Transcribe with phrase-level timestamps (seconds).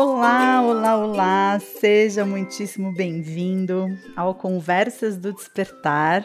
[0.00, 1.58] Olá, olá, olá!
[1.58, 6.24] Seja muitíssimo bem-vindo ao Conversas do Despertar.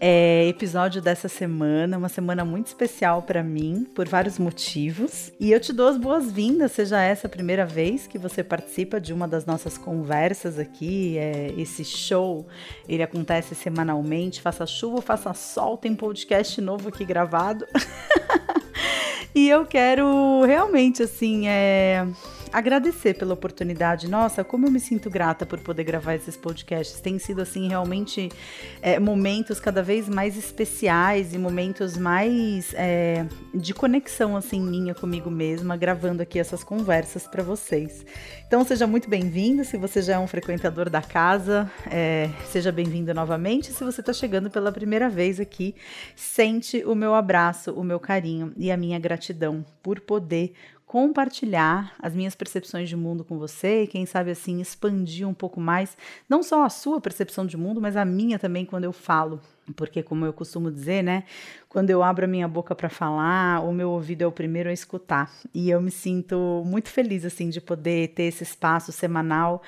[0.00, 5.30] É, episódio dessa semana, uma semana muito especial para mim, por vários motivos.
[5.38, 9.12] E eu te dou as boas-vindas, seja essa a primeira vez que você participa de
[9.12, 11.18] uma das nossas conversas aqui.
[11.18, 12.46] É, esse show,
[12.88, 17.66] ele acontece semanalmente, faça chuva, faça sol, tem podcast novo aqui gravado.
[19.34, 22.06] e eu quero realmente, assim, é
[22.52, 24.08] agradecer pela oportunidade.
[24.08, 27.00] Nossa, como eu me sinto grata por poder gravar esses podcasts.
[27.00, 28.30] Tem sido, assim, realmente
[28.82, 35.30] é, momentos cada vez mais especiais e momentos mais é, de conexão, assim, minha comigo
[35.30, 38.04] mesma, gravando aqui essas conversas para vocês.
[38.46, 39.64] Então, seja muito bem-vindo.
[39.64, 43.72] Se você já é um frequentador da casa, é, seja bem-vindo novamente.
[43.72, 45.74] Se você está chegando pela primeira vez aqui,
[46.16, 50.54] sente o meu abraço, o meu carinho e a minha gratidão por poder
[50.88, 55.60] compartilhar as minhas percepções de mundo com você e quem sabe assim expandir um pouco
[55.60, 55.94] mais,
[56.26, 59.38] não só a sua percepção de mundo, mas a minha também quando eu falo.
[59.76, 61.24] Porque como eu costumo dizer, né,
[61.68, 64.72] quando eu abro a minha boca para falar, o meu ouvido é o primeiro a
[64.72, 65.30] escutar.
[65.52, 69.60] E eu me sinto muito feliz assim de poder ter esse espaço semanal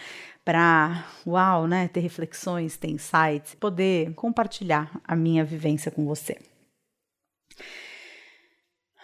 [0.42, 6.38] para, uau, né, ter reflexões, ter insights, poder compartilhar a minha vivência com você.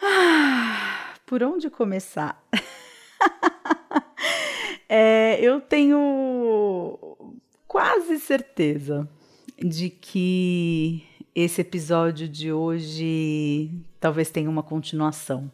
[0.03, 0.96] Ah,
[1.27, 2.41] por onde começar?
[4.89, 6.97] é, eu tenho
[7.67, 9.09] quase certeza
[9.59, 11.05] de que
[11.35, 15.51] esse episódio de hoje talvez tenha uma continuação.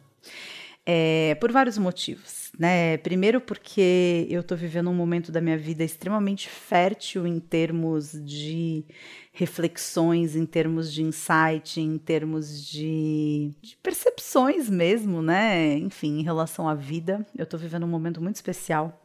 [0.85, 2.97] É, por vários motivos, né?
[2.97, 8.83] Primeiro porque eu estou vivendo um momento da minha vida extremamente fértil em termos de
[9.31, 15.77] reflexões, em termos de insight, em termos de, de percepções mesmo, né?
[15.77, 17.25] Enfim, em relação à vida.
[17.37, 19.02] Eu estou vivendo um momento muito especial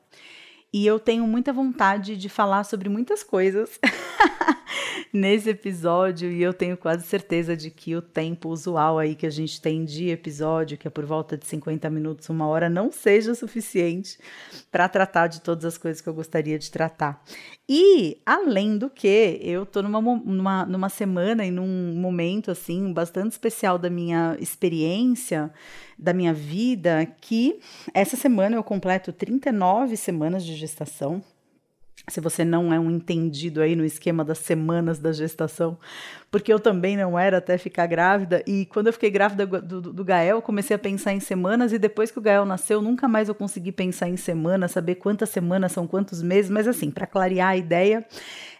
[0.73, 3.79] e eu tenho muita vontade de falar sobre muitas coisas
[5.13, 9.31] nesse episódio e eu tenho quase certeza de que o tempo usual aí que a
[9.31, 13.35] gente tem de episódio, que é por volta de 50 minutos, uma hora, não seja
[13.35, 14.19] suficiente
[14.71, 17.23] para tratar de todas as coisas que eu gostaria de tratar.
[17.71, 23.33] E, além do que, eu tô numa, numa, numa semana e num momento, assim, bastante
[23.33, 25.53] especial da minha experiência,
[25.99, 27.61] da minha vida, que
[27.93, 31.23] essa semana eu completo 39 semanas de gestação.
[32.09, 35.79] Se você não é um entendido aí no esquema das semanas da gestação,
[36.31, 40.05] porque eu também não era até ficar grávida, e quando eu fiquei grávida do, do,
[40.05, 43.35] Gael, comecei a pensar em semanas, e depois que o Gael nasceu, nunca mais eu
[43.35, 47.57] consegui pensar em semanas, saber quantas semanas são quantos meses, mas assim, para clarear a
[47.57, 48.07] ideia,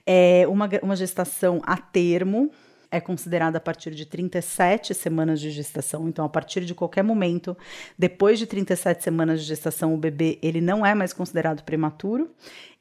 [0.07, 2.51] é uma, uma gestação a termo,
[2.91, 6.09] é considerada a partir de 37 semanas de gestação.
[6.09, 7.57] Então, a partir de qualquer momento,
[7.99, 12.31] depois de 37 semanas de gestação, o bebê ele não é mais considerado prematuro.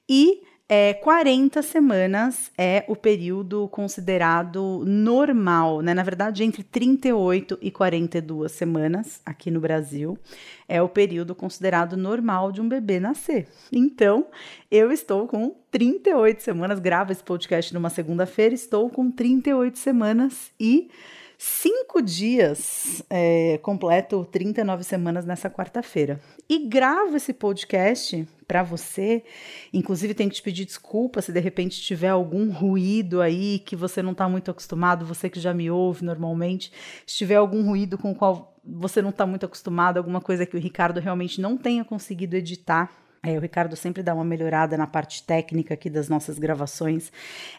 [0.08, 5.94] E é, 40 semanas é o período considerado normal, né?
[5.94, 10.18] Na verdade, entre 38 e 42 semanas aqui no Brasil
[10.68, 13.48] é o período considerado normal de um bebê nascer.
[13.72, 14.26] Então,
[14.70, 20.90] eu estou com 38 semanas, gravo esse podcast numa segunda-feira, estou com 38 semanas e
[21.38, 26.20] cinco dias, é, completo 39 semanas nessa quarta-feira.
[26.50, 29.24] E gravo esse podcast para você.
[29.74, 34.02] Inclusive, tenho que te pedir desculpa se de repente tiver algum ruído aí que você
[34.02, 36.72] não está muito acostumado, você que já me ouve normalmente,
[37.06, 40.56] se tiver algum ruído com o qual você não está muito acostumado, alguma coisa que
[40.56, 42.92] o Ricardo realmente não tenha conseguido editar
[43.24, 47.12] é, o Ricardo sempre dá uma melhorada na parte técnica aqui das nossas gravações.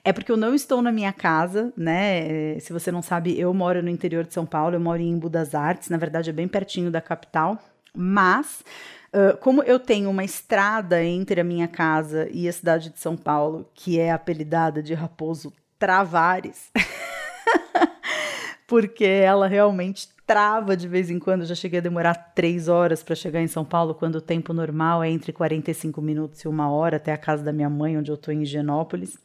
[0.05, 2.55] É porque eu não estou na minha casa, né?
[2.57, 5.11] É, se você não sabe, eu moro no interior de São Paulo, eu moro em
[5.11, 7.59] Embu das Artes, na verdade é bem pertinho da capital,
[7.95, 8.65] mas
[9.13, 13.17] uh, como eu tenho uma estrada entre a minha casa e a cidade de São
[13.17, 16.71] Paulo, que é apelidada de Raposo Travares,
[18.67, 21.41] porque ela realmente trava de vez em quando.
[21.41, 24.53] Eu já cheguei a demorar três horas para chegar em São Paulo, quando o tempo
[24.53, 28.11] normal é entre 45 minutos e uma hora até a casa da minha mãe, onde
[28.11, 29.17] eu estou em Higienópolis.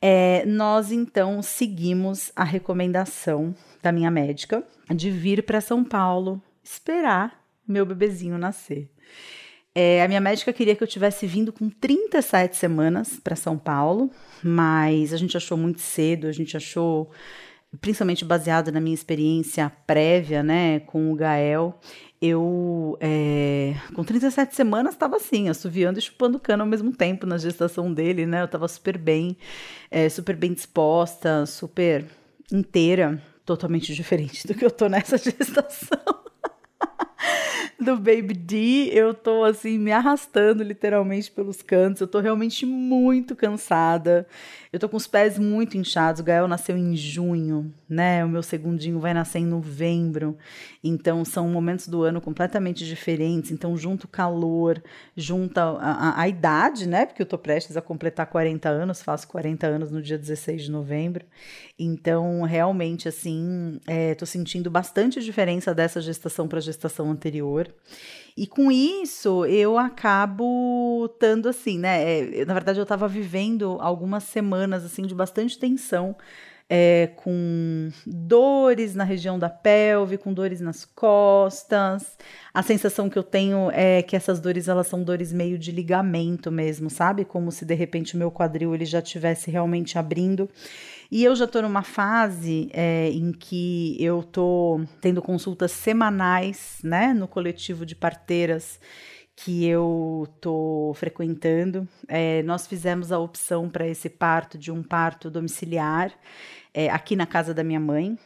[0.00, 3.52] É, nós então seguimos a recomendação
[3.82, 4.62] da minha médica
[4.94, 8.88] de vir para São Paulo esperar meu bebezinho nascer.
[9.80, 14.10] É, a minha médica queria que eu tivesse vindo com 37 semanas para São Paulo,
[14.42, 17.12] mas a gente achou muito cedo, a gente achou
[17.80, 21.78] principalmente baseado na minha experiência prévia, né, com o Gael,
[22.20, 27.38] eu, é, com 37 semanas, estava assim, assoviando e chupando cano ao mesmo tempo na
[27.38, 28.40] gestação dele, né?
[28.40, 29.36] Eu estava super bem,
[29.92, 32.04] é, super bem disposta, super
[32.50, 36.27] inteira, totalmente diferente do que eu tô nessa gestação.
[37.80, 42.00] Do Baby D, eu tô assim me arrastando literalmente pelos cantos.
[42.00, 44.26] Eu tô realmente muito cansada.
[44.72, 46.20] Eu tô com os pés muito inchados.
[46.20, 48.24] O Gael nasceu em junho, né?
[48.24, 50.36] O meu segundinho vai nascer em novembro.
[50.84, 53.50] Então são momentos do ano completamente diferentes.
[53.50, 54.82] Então junto o calor,
[55.16, 57.06] junta a, a, a, idade, né?
[57.06, 60.70] Porque eu tô prestes a completar 40 anos, faço 40 anos no dia 16 de
[60.70, 61.24] novembro.
[61.78, 67.72] Então realmente assim, é, tô sentindo bastante diferença dessa gestação para gestação anterior.
[68.38, 72.38] E com isso, eu acabo estando assim, né?
[72.38, 76.14] É, na verdade, eu estava vivendo algumas semanas assim de bastante tensão.
[76.70, 82.16] É, com dores na região da pelve, com dores nas costas.
[82.54, 86.52] A sensação que eu tenho é que essas dores elas são dores meio de ligamento
[86.52, 87.24] mesmo, sabe?
[87.24, 90.48] Como se de repente o meu quadril ele já estivesse realmente abrindo.
[91.10, 97.14] E eu já estou numa fase é, em que eu estou tendo consultas semanais, né,
[97.14, 98.78] no coletivo de parteiras
[99.34, 101.88] que eu estou frequentando.
[102.06, 106.12] É, nós fizemos a opção para esse parto de um parto domiciliar
[106.74, 108.18] é, aqui na casa da minha mãe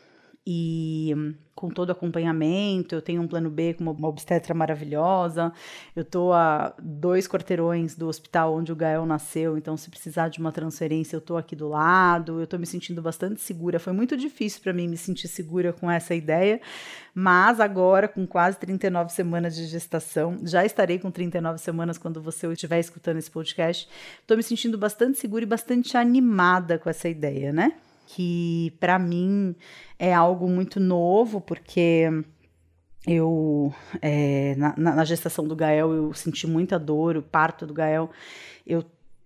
[0.46, 1.14] e
[1.54, 2.94] com todo acompanhamento.
[2.94, 5.52] Eu tenho um plano B com uma obstetra maravilhosa.
[5.94, 10.40] Eu tô a dois quarteirões do hospital onde o Gael nasceu, então se precisar de
[10.40, 12.40] uma transferência, eu tô aqui do lado.
[12.40, 13.78] Eu tô me sentindo bastante segura.
[13.78, 16.60] Foi muito difícil para mim me sentir segura com essa ideia,
[17.14, 22.50] mas agora com quase 39 semanas de gestação, já estarei com 39 semanas quando você
[22.52, 23.88] estiver escutando esse podcast.
[24.26, 27.74] Tô me sentindo bastante segura e bastante animada com essa ideia, né?
[28.14, 29.55] Que para mim
[29.99, 32.09] é algo muito novo, porque
[33.06, 38.11] eu é, na, na, gestação do Gael eu senti muita dor, o parto do Gael
[38.67, 38.85] eu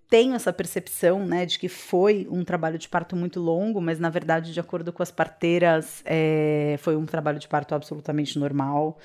[0.09, 4.09] tenho essa percepção né, de que foi um trabalho de parto muito longo, mas na
[4.09, 8.99] verdade, de acordo com as parteiras, é, foi um trabalho de parto absolutamente normal.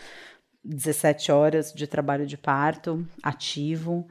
[0.64, 4.08] 17 horas de trabalho de parto ativo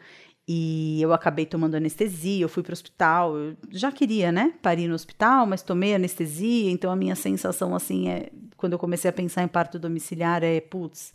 [0.53, 4.89] e eu acabei tomando anestesia, eu fui para o hospital, eu já queria, né, parir
[4.89, 9.13] no hospital, mas tomei anestesia, então a minha sensação, assim, é, quando eu comecei a
[9.13, 11.15] pensar em parto domiciliar, é, putz,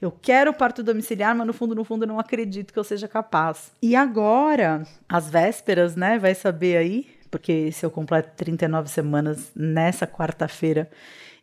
[0.00, 3.08] eu quero parto domiciliar, mas no fundo, no fundo, eu não acredito que eu seja
[3.08, 3.72] capaz.
[3.82, 10.06] E agora, às vésperas, né, vai saber aí, porque se eu completo 39 semanas nessa
[10.06, 10.88] quarta-feira,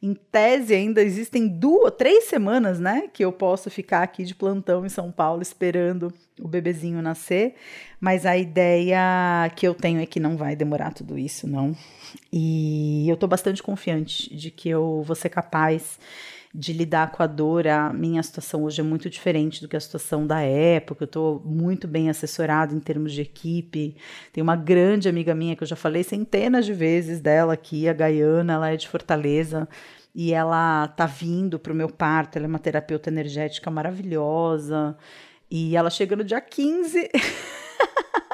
[0.02, 4.86] em tese, ainda existem duas, três semanas, né, que eu posso ficar aqui de plantão
[4.86, 7.56] em São Paulo esperando o bebezinho nascer.
[8.00, 11.76] Mas a ideia que eu tenho é que não vai demorar tudo isso, não.
[12.32, 15.98] E eu tô bastante confiante de que eu vou ser capaz
[16.58, 17.68] de lidar com a dor.
[17.68, 21.04] A minha situação hoje é muito diferente do que a situação da época.
[21.04, 23.98] Eu estou muito bem assessorada em termos de equipe.
[24.32, 27.94] Tem uma grande amiga minha que eu já falei centenas de vezes dela aqui, a
[27.94, 29.68] Gaiana, ela é de Fortaleza
[30.14, 32.38] e ela tá vindo para o meu parto.
[32.38, 34.98] Ela é uma terapeuta energética maravilhosa.
[35.52, 37.10] E ela chega no dia 15.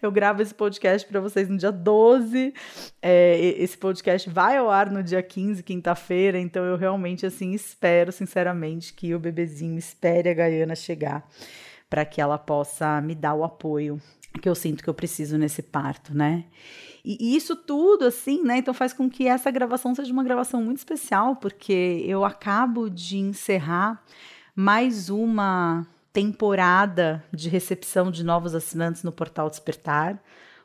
[0.00, 2.54] Eu gravo esse podcast para vocês no dia 12.
[3.02, 6.38] É, esse podcast vai ao ar no dia 15, quinta-feira.
[6.38, 11.28] Então eu realmente assim espero, sinceramente, que o bebezinho espere a Gaiana chegar
[11.90, 14.00] para que ela possa me dar o apoio
[14.40, 16.44] que eu sinto que eu preciso nesse parto, né?
[17.04, 18.58] E, isso tudo, assim, né?
[18.58, 23.18] Então faz com que essa gravação seja uma gravação muito especial, porque eu acabo de
[23.18, 24.02] encerrar
[24.54, 30.14] mais uma temporada de recepção de novos assinantes no Portal Despertar.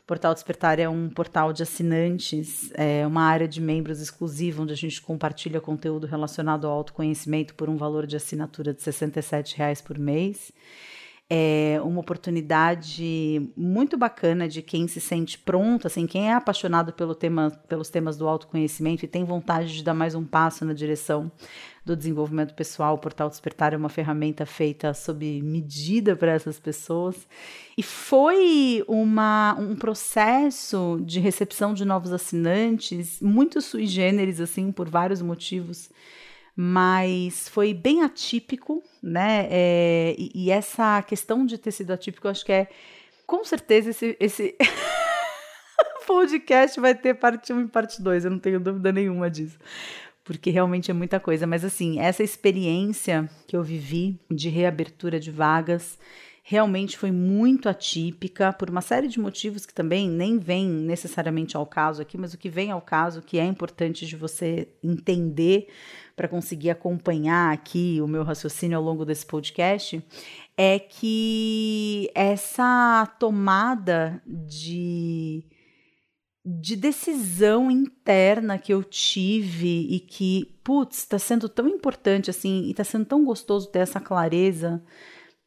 [0.03, 4.73] O Portal Despertar é um portal de assinantes, é uma área de membros exclusiva, onde
[4.73, 9.83] a gente compartilha conteúdo relacionado ao autoconhecimento por um valor de assinatura de R$ 67,00
[9.83, 10.51] por mês
[11.29, 17.15] é uma oportunidade muito bacana de quem se sente pronto, assim, quem é apaixonado pelo
[17.15, 21.31] tema, pelos temas do autoconhecimento e tem vontade de dar mais um passo na direção
[21.85, 22.95] do desenvolvimento pessoal.
[22.95, 27.27] O Portal Despertar é uma ferramenta feita sob medida para essas pessoas.
[27.77, 34.89] E foi uma, um processo de recepção de novos assinantes muito sui generis, assim, por
[34.89, 35.89] vários motivos
[36.55, 39.47] mas foi bem atípico, né?
[39.49, 42.67] É, e, e, essa questão de ter sido atípico, eu acho que é
[43.25, 44.55] com certeza esse, esse
[46.05, 49.57] podcast vai ter parte 1 e parte 2, eu não tenho dúvida nenhuma disso.
[50.23, 51.45] Porque realmente é muita coisa.
[51.45, 55.97] Mas assim, essa experiência que eu vivi de reabertura de vagas
[56.45, 61.65] realmente foi muito atípica por uma série de motivos que também nem vem necessariamente ao
[61.65, 65.69] caso aqui, mas o que vem ao caso que é importante de você entender
[66.17, 70.03] para conseguir acompanhar aqui o meu raciocínio ao longo desse podcast
[70.57, 75.45] é que essa tomada de
[76.45, 82.71] de decisão interna que eu tive e que, putz, está sendo tão importante assim, e
[82.71, 84.83] está sendo tão gostoso ter essa clareza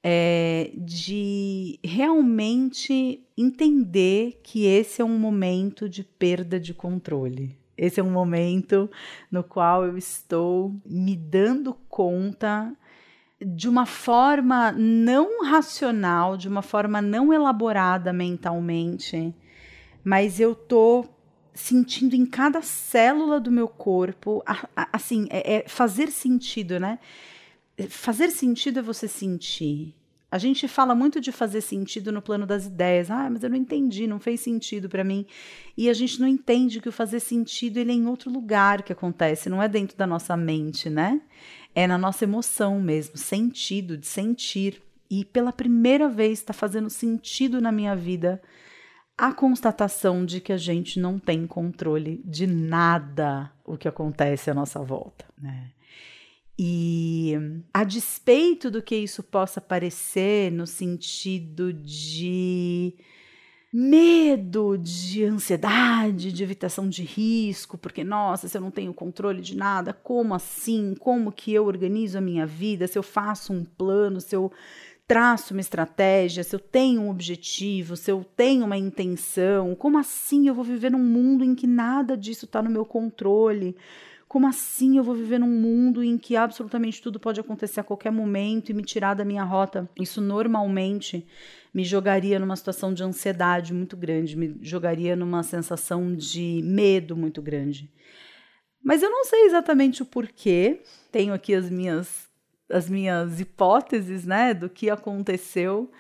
[0.03, 7.59] é, de realmente entender que esse é um momento de perda de controle.
[7.77, 8.91] Esse é um momento
[9.31, 12.75] no qual eu estou me dando conta
[13.39, 19.35] de uma forma não racional, de uma forma não elaborada mentalmente,
[20.07, 21.05] mas eu tô
[21.53, 24.41] sentindo em cada célula do meu corpo,
[24.93, 27.01] assim, é, é fazer sentido, né?
[27.89, 29.97] Fazer sentido é você sentir.
[30.31, 33.11] A gente fala muito de fazer sentido no plano das ideias.
[33.11, 35.27] Ah, mas eu não entendi, não fez sentido para mim.
[35.77, 38.93] E a gente não entende que o fazer sentido ele é em outro lugar que
[38.93, 41.21] acontece, não é dentro da nossa mente, né?
[41.75, 44.81] É na nossa emoção mesmo, sentido, de sentir.
[45.11, 48.41] E pela primeira vez está fazendo sentido na minha vida
[49.19, 54.55] a constatação de que a gente não tem controle de nada o que acontece à
[54.55, 55.25] nossa volta.
[55.41, 55.71] Né?
[56.59, 57.35] E
[57.73, 62.95] a despeito do que isso possa parecer no sentido de
[63.73, 69.55] medo, de ansiedade, de evitação de risco, porque nossa, se eu não tenho controle de
[69.55, 70.95] nada, como assim?
[70.99, 72.87] Como que eu organizo a minha vida?
[72.87, 74.51] Se eu faço um plano, se eu
[75.07, 80.49] traço uma estratégia, se eu tenho um objetivo, se eu tenho uma intenção, como assim
[80.49, 83.77] eu vou viver num mundo em que nada disso está no meu controle?
[84.29, 88.11] Como assim eu vou viver num mundo em que absolutamente tudo pode acontecer a qualquer
[88.11, 89.89] momento e me tirar da minha rota?
[89.99, 91.25] Isso normalmente
[91.73, 97.41] me jogaria numa situação de ansiedade muito grande, me jogaria numa sensação de medo muito
[97.41, 97.89] grande.
[98.83, 100.81] Mas eu não sei exatamente o porquê.
[101.13, 102.26] Tenho aqui as minhas
[102.71, 105.91] as minhas hipóteses, né, do que aconteceu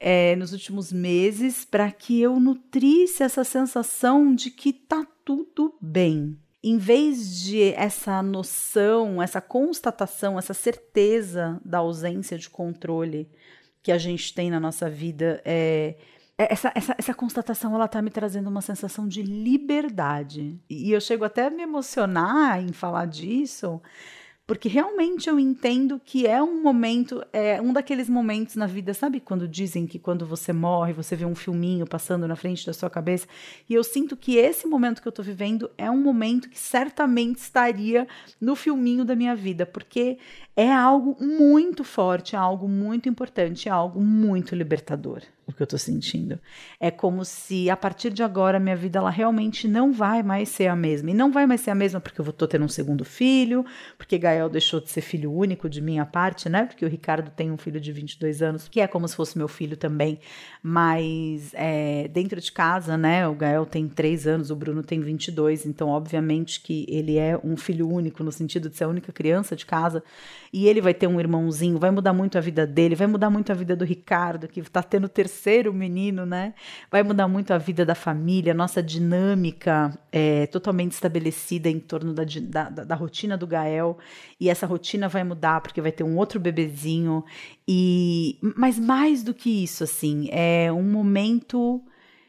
[0.00, 6.38] é, nos últimos meses para que eu nutrisse essa sensação de que tá tudo bem.
[6.62, 13.28] Em vez de essa noção, essa constatação, essa certeza da ausência de controle
[13.82, 15.96] que a gente tem na nossa vida, é,
[16.36, 20.58] essa, essa, essa constatação ela tá me trazendo uma sensação de liberdade.
[20.68, 23.80] E eu chego até a me emocionar em falar disso,
[24.46, 29.18] porque realmente eu entendo que é um momento, é um daqueles momentos na vida, sabe
[29.18, 32.90] quando dizem que quando você morre, você vê um filminho passando na frente da sua
[32.90, 33.26] cabeça?
[33.68, 37.38] E eu sinto que esse momento que eu tô vivendo é um momento que certamente
[37.38, 38.06] estaria
[38.38, 40.18] no filminho da minha vida, porque
[40.54, 45.66] é algo muito forte, é algo muito importante, é algo muito libertador o que eu
[45.66, 46.38] tô sentindo.
[46.80, 50.68] É como se a partir de agora minha vida ela realmente não vai mais ser
[50.68, 51.10] a mesma.
[51.10, 53.64] E não vai mais ser a mesma porque eu vou tendo um segundo filho,
[53.98, 56.64] porque Gael deixou de ser filho único de minha parte, né?
[56.64, 59.48] Porque o Ricardo tem um filho de 22 anos, que é como se fosse meu
[59.48, 60.18] filho também,
[60.62, 63.26] mas é, dentro de casa, né?
[63.28, 67.56] O Gael tem 3 anos, o Bruno tem 22, então obviamente que ele é um
[67.56, 70.02] filho único no sentido de ser a única criança de casa,
[70.52, 73.50] e ele vai ter um irmãozinho, vai mudar muito a vida dele, vai mudar muito
[73.50, 76.54] a vida do Ricardo, que tá tendo terceiro terceiro menino, né?
[76.90, 82.24] Vai mudar muito a vida da família, nossa dinâmica é totalmente estabelecida em torno da,
[82.24, 83.98] da, da rotina do Gael.
[84.40, 87.24] E essa rotina vai mudar porque vai ter um outro bebezinho.
[87.66, 91.82] E mas mais do que isso, assim, é um momento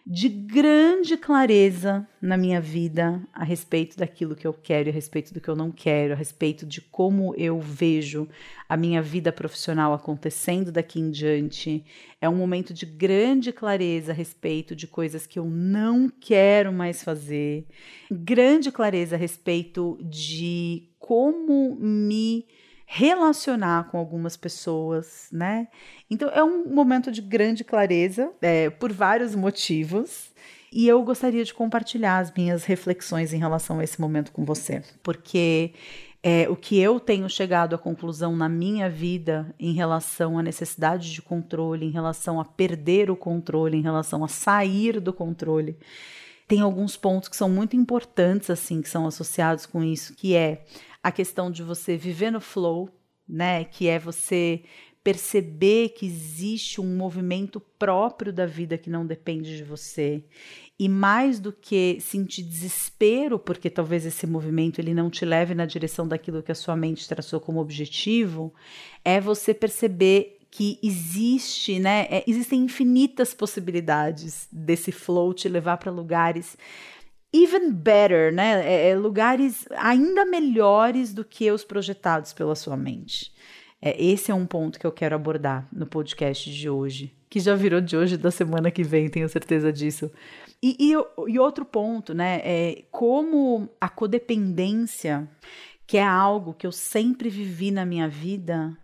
[0.08, 5.42] de grande clareza na minha vida a respeito daquilo que eu quero, a respeito do
[5.42, 8.30] que eu não quero, a respeito de como eu vejo
[8.70, 11.84] a minha vida profissional acontecendo daqui em diante.
[12.22, 17.04] É um momento de grande clareza a respeito de coisas que eu não quero mais
[17.04, 17.66] fazer,
[18.12, 22.46] grande clareza a respeito de como me
[22.86, 25.68] relacionar com algumas pessoas, né?
[26.10, 30.34] Então é um momento de grande clareza, é, por vários motivos.
[30.72, 34.84] E eu gostaria de compartilhar as minhas reflexões em relação a esse momento com você,
[35.02, 35.74] porque
[36.22, 41.14] é, o que eu tenho chegado à conclusão na minha vida em relação à necessidade
[41.14, 45.78] de controle, em relação a perder o controle, em relação a sair do controle,
[46.48, 50.66] tem alguns pontos que são muito importantes assim que são associados com isso, que é
[51.06, 52.90] a questão de você viver no flow,
[53.30, 53.64] né?
[53.64, 54.64] Que é você
[55.04, 60.24] perceber que existe um movimento próprio da vida que não depende de você.
[60.80, 65.68] E mais do que sentir desespero, porque talvez esse movimento ele não te leve na
[65.68, 68.52] direção daquilo que a sua mente traçou como objetivo,
[69.04, 72.08] é você perceber que existe, né?
[72.10, 76.58] É, existem infinitas possibilidades desse flow te levar para lugares
[77.44, 78.66] even better, né?
[78.66, 83.34] É, é, lugares ainda melhores do que os projetados pela sua mente.
[83.82, 87.56] É, esse é um ponto que eu quero abordar no podcast de hoje, que já
[87.56, 90.10] virou de hoje da semana que vem, tenho certeza disso.
[90.64, 90.94] E, e,
[91.32, 95.30] e outro ponto, né, é como a codependência,
[95.86, 98.76] que é algo que eu sempre vivi na minha vida,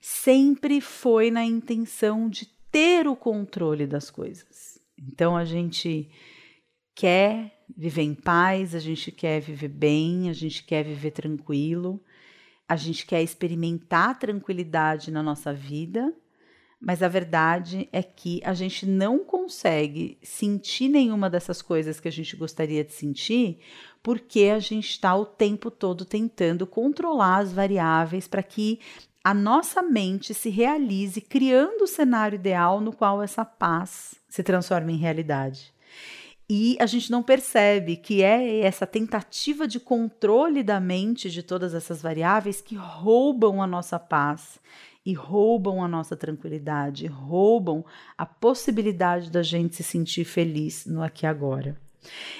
[0.00, 4.78] sempre foi na intenção de ter o controle das coisas.
[4.98, 6.10] Então a gente
[6.94, 12.02] quer viver em paz, a gente quer viver bem, a gente quer viver tranquilo,
[12.68, 16.14] a gente quer experimentar tranquilidade na nossa vida,
[16.80, 22.12] mas a verdade é que a gente não consegue sentir nenhuma dessas coisas que a
[22.12, 23.58] gente gostaria de sentir,
[24.02, 28.80] porque a gente está o tempo todo tentando controlar as variáveis para que
[29.22, 34.90] a nossa mente se realize, criando o cenário ideal no qual essa paz se transforma
[34.90, 35.74] em realidade.
[36.52, 41.74] E a gente não percebe que é essa tentativa de controle da mente de todas
[41.74, 44.58] essas variáveis que roubam a nossa paz
[45.06, 47.84] e roubam a nossa tranquilidade, roubam
[48.18, 51.76] a possibilidade da gente se sentir feliz no aqui e agora.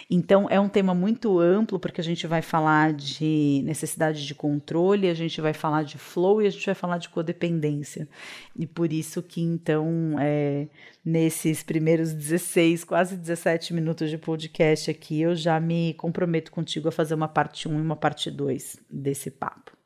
[0.09, 5.09] Então, é um tema muito amplo, porque a gente vai falar de necessidade de controle,
[5.09, 8.09] a gente vai falar de flow e a gente vai falar de codependência.
[8.57, 10.69] E por isso que, então, é,
[11.05, 16.93] nesses primeiros 16, quase 17 minutos de podcast aqui, eu já me comprometo contigo a
[16.93, 19.81] fazer uma parte 1 e uma parte 2 desse papo.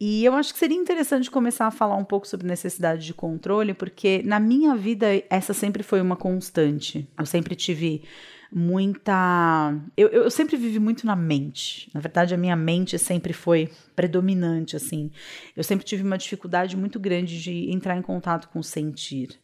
[0.00, 3.74] E eu acho que seria interessante começar a falar um pouco sobre necessidade de controle,
[3.74, 7.06] porque na minha vida essa sempre foi uma constante.
[7.18, 8.02] Eu sempre tive
[8.52, 9.74] muita.
[9.96, 11.90] Eu, eu sempre vivi muito na mente.
[11.94, 15.10] Na verdade, a minha mente sempre foi predominante, assim.
[15.56, 19.38] Eu sempre tive uma dificuldade muito grande de entrar em contato com o sentir.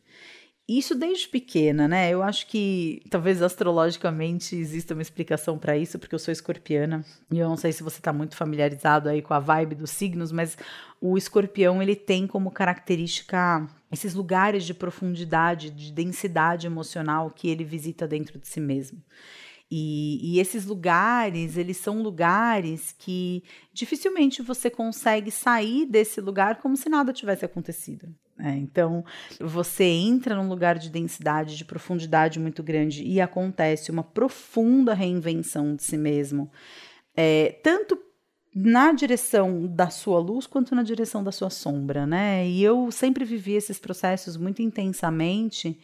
[0.69, 2.11] Isso desde pequena, né?
[2.11, 7.05] Eu acho que talvez astrologicamente exista uma explicação para isso, porque eu sou escorpiana.
[7.31, 10.33] E eu não sei se você está muito familiarizado aí com a vibe dos signos,
[10.33, 10.59] mas
[11.01, 17.65] o escorpião ele tem como característica esses lugares de profundidade, de densidade emocional que ele
[17.65, 19.03] visita dentro de si mesmo.
[19.71, 26.77] E, e, esses lugares, eles são lugares que dificilmente você consegue sair desse lugar como
[26.77, 28.09] se nada tivesse acontecido.
[28.39, 29.05] É, então,
[29.41, 35.75] você entra num lugar de densidade, de profundidade muito grande e acontece uma profunda reinvenção
[35.75, 36.51] de si mesmo,
[37.17, 37.97] é, tanto
[38.59, 42.49] na direção da sua luz quanto na direção da sua sombra, né?
[42.49, 45.79] E eu sempre vivi esses processos muito intensamente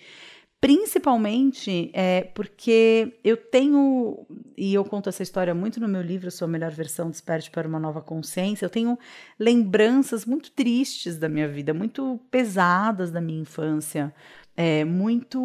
[0.63, 4.25] Principalmente é, porque eu tenho,
[4.57, 7.81] e eu conto essa história muito no meu livro, Sua Melhor Versão, Desperte para uma
[7.81, 8.97] Nova Consciência, eu tenho
[9.37, 14.15] lembranças muito tristes da minha vida, muito pesadas da minha infância,
[14.57, 15.41] é, muito,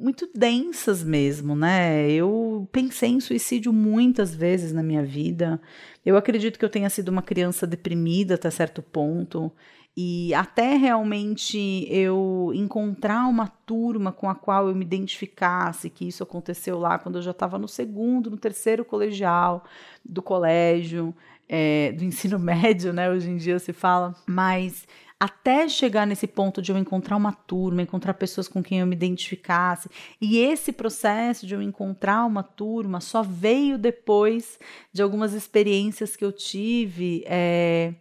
[0.00, 2.10] muito densas mesmo, né?
[2.10, 5.60] Eu pensei em suicídio muitas vezes na minha vida.
[6.04, 9.52] Eu acredito que eu tenha sido uma criança deprimida até certo ponto.
[9.96, 16.22] E até realmente eu encontrar uma turma com a qual eu me identificasse, que isso
[16.22, 19.64] aconteceu lá quando eu já estava no segundo, no terceiro colegial
[20.04, 21.14] do colégio,
[21.48, 23.10] é, do ensino médio, né?
[23.10, 24.86] Hoje em dia se fala, mas
[25.18, 28.94] até chegar nesse ponto de eu encontrar uma turma, encontrar pessoas com quem eu me
[28.94, 29.88] identificasse.
[30.20, 34.58] E esse processo de eu encontrar uma turma só veio depois
[34.92, 37.24] de algumas experiências que eu tive.
[37.26, 37.94] É,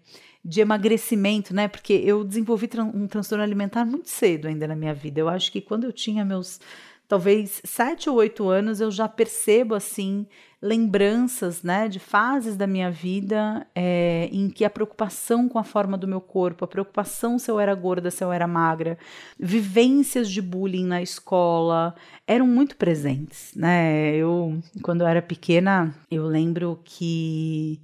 [0.47, 1.67] de emagrecimento, né?
[1.67, 5.19] Porque eu desenvolvi um transtorno alimentar muito cedo ainda na minha vida.
[5.19, 6.59] Eu acho que quando eu tinha meus
[7.07, 10.25] talvez sete ou oito anos, eu já percebo assim
[10.61, 15.95] lembranças, né, de fases da minha vida é, em que a preocupação com a forma
[15.95, 18.97] do meu corpo, a preocupação se eu era gorda, se eu era magra,
[19.39, 21.93] vivências de bullying na escola
[22.25, 24.15] eram muito presentes, né?
[24.15, 27.79] Eu quando eu era pequena, eu lembro que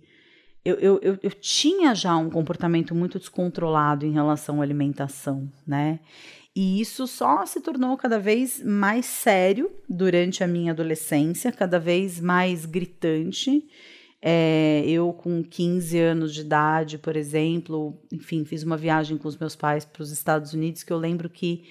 [0.63, 5.99] eu, eu, eu, eu, tinha já um comportamento muito descontrolado em relação à alimentação, né?
[6.55, 12.19] E isso só se tornou cada vez mais sério durante a minha adolescência, cada vez
[12.19, 13.67] mais gritante.
[14.21, 19.37] É, eu, com 15 anos de idade, por exemplo, enfim, fiz uma viagem com os
[19.37, 21.63] meus pais para os Estados Unidos que eu lembro que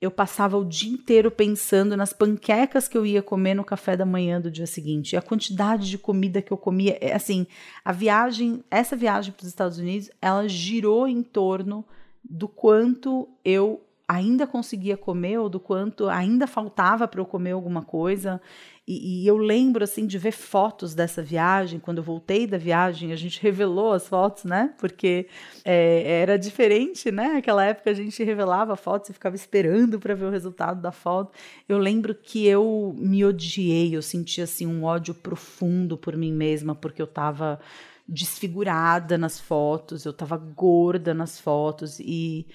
[0.00, 4.04] eu passava o dia inteiro pensando nas panquecas que eu ia comer no café da
[4.04, 5.12] manhã do dia seguinte.
[5.12, 7.46] E a quantidade de comida que eu comia, é, assim,
[7.84, 11.84] a viagem, essa viagem para os Estados Unidos, ela girou em torno
[12.24, 17.82] do quanto eu ainda conseguia comer ou do quanto ainda faltava para eu comer alguma
[17.82, 18.40] coisa.
[18.86, 21.78] E, e, eu lembro assim de ver fotos dessa viagem.
[21.78, 24.74] Quando eu voltei da viagem, a gente revelou as fotos, né?
[24.78, 25.28] Porque
[25.64, 27.34] é, era diferente, né?
[27.34, 31.32] Naquela época a gente revelava fotos e ficava esperando para ver o resultado da foto.
[31.68, 36.74] Eu lembro que eu me odiei, eu senti assim um ódio profundo por mim mesma,
[36.74, 37.60] porque eu estava
[38.08, 42.46] desfigurada nas fotos, eu tava gorda nas fotos e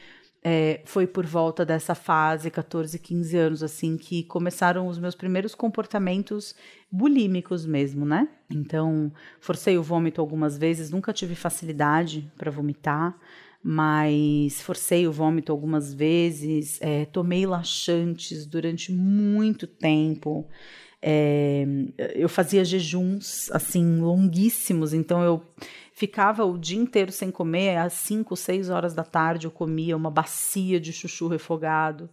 [0.44, 5.56] é, foi por volta dessa fase, 14, 15 anos, assim, que começaram os meus primeiros
[5.56, 6.56] comportamentos
[6.92, 8.28] bulímicos mesmo, né?
[8.50, 13.18] Então, forcei o vômito algumas vezes, nunca tive facilidade para vomitar,
[13.64, 20.48] mas forcei o vômito algumas vezes, é, tomei laxantes durante muito tempo.
[21.02, 21.66] É,
[22.16, 25.44] eu fazia jejuns assim longuíssimos, então eu
[25.98, 30.12] ficava o dia inteiro sem comer, às 5, 6 horas da tarde eu comia uma
[30.12, 32.08] bacia de chuchu refogado.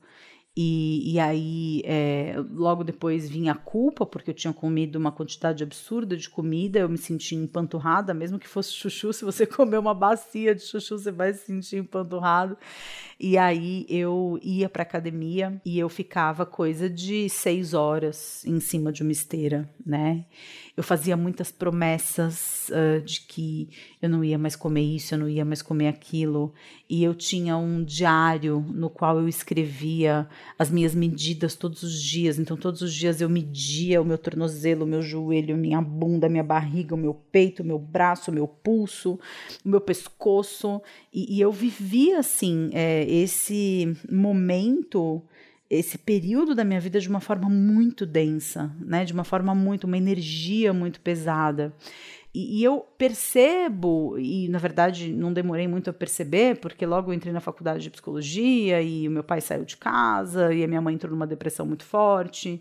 [0.57, 5.63] E, e aí, é, logo depois vinha a culpa, porque eu tinha comido uma quantidade
[5.63, 9.93] absurda de comida, eu me sentia empanturrada, mesmo que fosse chuchu, se você comer uma
[9.93, 12.57] bacia de chuchu, você vai se sentir empanturrado.
[13.19, 18.93] E aí eu ia para academia e eu ficava coisa de seis horas em cima
[18.93, 20.25] de uma esteira, né?
[20.77, 23.69] eu fazia muitas promessas uh, de que
[24.03, 26.53] eu não ia mais comer isso, eu não ia mais comer aquilo,
[26.91, 32.39] e eu tinha um diário no qual eu escrevia as minhas medidas todos os dias.
[32.41, 36.43] Então, todos os dias eu media o meu tornozelo, o meu joelho, minha bunda, minha
[36.43, 39.19] barriga, o meu peito, o meu braço, o meu pulso,
[39.65, 45.23] o meu pescoço, e, e eu vivia assim é, esse momento
[45.69, 49.05] esse período da minha vida de uma forma muito densa, né?
[49.05, 51.75] De uma forma muito, uma energia muito pesada.
[52.35, 57.15] E, e, eu percebo, e na verdade não demorei muito a perceber, porque logo eu
[57.15, 60.81] entrei na faculdade de psicologia e o meu pai saiu de casa e a minha
[60.81, 62.61] mãe entrou numa depressão muito forte.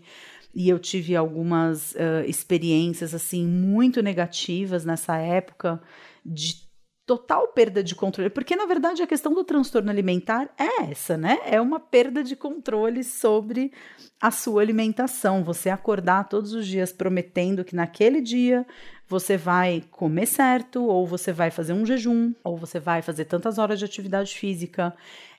[0.54, 5.82] E eu tive algumas uh, experiências assim muito negativas nessa época
[6.24, 6.63] de
[7.06, 11.38] total perda de controle, porque na verdade a questão do transtorno alimentar é essa, né?
[11.44, 13.72] É uma perda de controle sobre
[14.20, 15.44] a sua alimentação.
[15.44, 18.66] Você acordar todos os dias prometendo que naquele dia
[19.06, 23.58] você vai comer certo, ou você vai fazer um jejum, ou você vai fazer tantas
[23.58, 24.94] horas de atividade física.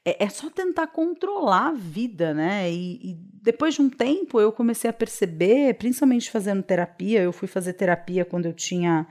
[0.06, 2.72] É, é só tentar controlar a vida, né?
[2.72, 7.48] E, e depois de um tempo eu comecei a perceber, principalmente fazendo terapia, eu fui
[7.48, 9.08] fazer terapia quando eu tinha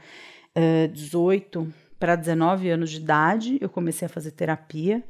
[0.56, 5.02] uh, 18 para 19 anos de idade, eu comecei a fazer terapia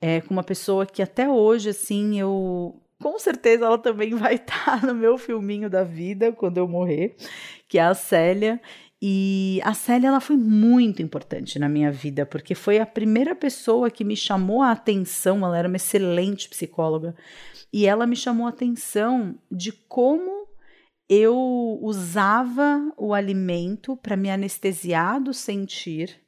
[0.00, 2.80] é, com uma pessoa que até hoje, assim, eu.
[3.02, 7.16] Com certeza ela também vai estar no meu filminho da vida quando eu morrer,
[7.66, 8.60] que é a Célia.
[9.02, 13.90] E a Célia ela foi muito importante na minha vida, porque foi a primeira pessoa
[13.90, 17.16] que me chamou a atenção, ela era uma excelente psicóloga,
[17.72, 20.46] e ela me chamou a atenção de como
[21.08, 21.36] eu
[21.82, 26.27] usava o alimento para me anestesiar do sentir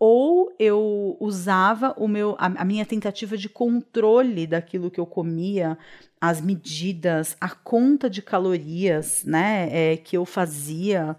[0.00, 5.76] ou eu usava o meu, a, a, minha tentativa de controle daquilo que eu comia,
[6.18, 11.14] as medidas, a conta de calorias, né, é, que eu fazia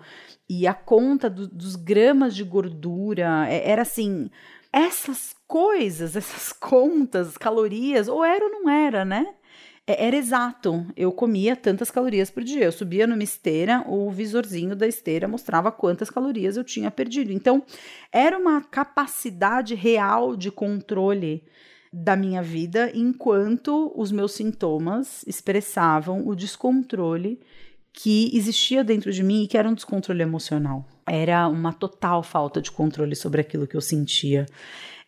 [0.50, 4.32] e a conta do, dos gramas de gordura, é, era assim,
[4.74, 9.36] essas coisas, essas contas, calorias, ou era ou não era, né?
[9.88, 10.86] É, era exato.
[10.96, 12.66] Eu comia tantas calorias por dia.
[12.66, 17.32] Eu subia numa esteira, o visorzinho da esteira mostrava quantas calorias eu tinha perdido.
[17.32, 17.64] Então,
[18.12, 21.44] era uma capacidade real de controle
[21.94, 27.38] da minha vida, enquanto os meus sintomas expressavam o descontrole
[27.92, 30.88] que existia dentro de mim e que era um descontrole emocional.
[31.06, 34.46] Era uma total falta de controle sobre aquilo que eu sentia.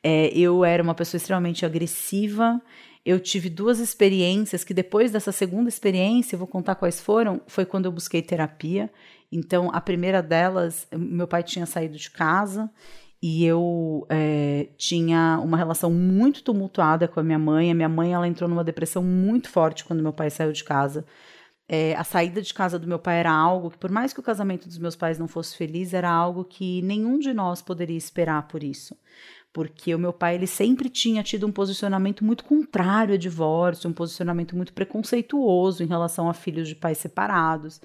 [0.03, 2.61] É, eu era uma pessoa extremamente agressiva
[3.05, 7.65] eu tive duas experiências que depois dessa segunda experiência, eu vou contar quais foram, foi
[7.65, 8.89] quando eu busquei terapia.
[9.31, 12.69] Então, a primeira delas, meu pai tinha saído de casa
[13.21, 17.71] e eu é, tinha uma relação muito tumultuada com a minha mãe.
[17.71, 21.05] A minha mãe ela entrou numa depressão muito forte quando meu pai saiu de casa.
[21.67, 24.23] É, a saída de casa do meu pai era algo que, por mais que o
[24.23, 28.47] casamento dos meus pais não fosse feliz, era algo que nenhum de nós poderia esperar
[28.47, 28.95] por isso
[29.53, 33.93] porque o meu pai ele sempre tinha tido um posicionamento muito contrário a divórcio, um
[33.93, 37.79] posicionamento muito preconceituoso em relação a filhos de pais separados.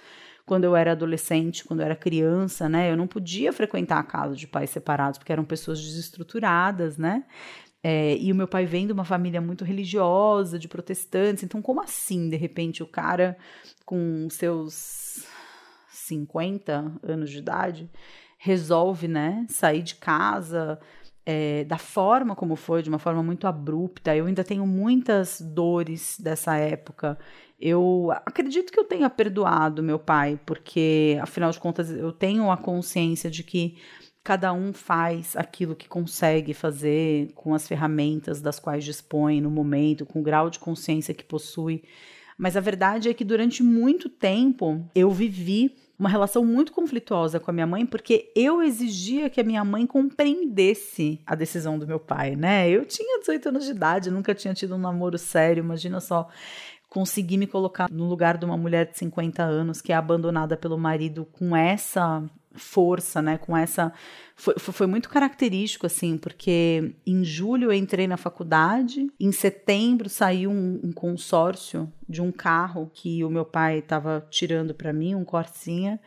[0.46, 4.34] Quando eu era adolescente, quando eu era criança, né, eu não podia frequentar a casa
[4.34, 7.24] de pais separados porque eram pessoas desestruturadas, né?
[7.82, 11.80] É, e o meu pai vem de uma família muito religiosa, de protestantes, então como
[11.80, 13.36] assim, de repente, o cara
[13.84, 15.24] com seus
[15.90, 17.90] 50 anos de idade
[18.38, 20.78] resolve, né, sair de casa,
[21.30, 24.16] é, da forma como foi, de uma forma muito abrupta.
[24.16, 27.18] Eu ainda tenho muitas dores dessa época.
[27.60, 32.56] Eu acredito que eu tenha perdoado meu pai, porque afinal de contas eu tenho a
[32.56, 33.76] consciência de que
[34.24, 40.06] cada um faz aquilo que consegue fazer com as ferramentas das quais dispõe no momento,
[40.06, 41.84] com o grau de consciência que possui.
[42.38, 47.50] Mas a verdade é que durante muito tempo eu vivi uma relação muito conflituosa com
[47.50, 51.98] a minha mãe, porque eu exigia que a minha mãe compreendesse a decisão do meu
[51.98, 52.70] pai, né?
[52.70, 56.28] Eu tinha 18 anos de idade, nunca tinha tido um namoro sério, imagina só
[56.88, 60.78] conseguir me colocar no lugar de uma mulher de 50 anos que é abandonada pelo
[60.78, 62.22] marido com essa
[62.58, 63.38] força, né?
[63.38, 63.92] Com essa.
[64.36, 70.50] Foi, foi muito característico, assim, porque em julho eu entrei na faculdade, em setembro saiu
[70.50, 75.24] um, um consórcio de um carro que o meu pai estava tirando para mim, um
[75.24, 76.00] Corsinha.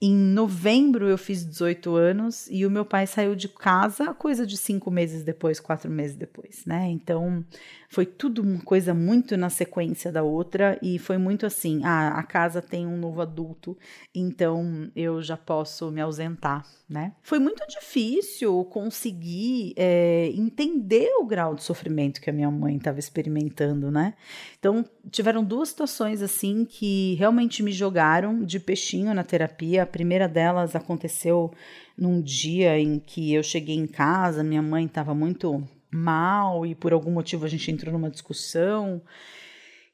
[0.00, 4.56] Em novembro eu fiz 18 anos e o meu pai saiu de casa coisa de
[4.56, 6.88] cinco meses depois, quatro meses depois, né?
[6.88, 7.44] Então
[7.88, 12.22] foi tudo uma coisa muito na sequência da outra e foi muito assim: ah, a
[12.22, 13.76] casa tem um novo adulto,
[14.14, 17.14] então eu já posso me ausentar, né?
[17.22, 22.98] Foi muito difícil conseguir é, entender o grau de sofrimento que a minha mãe estava
[22.98, 24.12] experimentando, né?
[24.58, 29.84] Então tiveram duas situações assim que realmente me jogaram de peixinho na terapia.
[29.84, 31.50] A primeira delas aconteceu
[31.96, 36.92] num dia em que eu cheguei em casa, minha mãe estava muito mal e por
[36.92, 39.02] algum motivo a gente entrou numa discussão.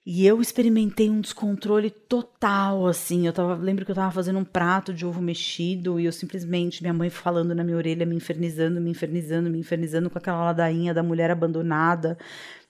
[0.07, 3.27] E eu experimentei um descontrole total, assim.
[3.27, 6.83] Eu tava, lembro que eu tava fazendo um prato de ovo mexido e eu simplesmente,
[6.83, 10.93] minha mãe falando na minha orelha, me infernizando, me infernizando, me infernizando com aquela ladainha
[10.93, 12.19] da mulher abandonada,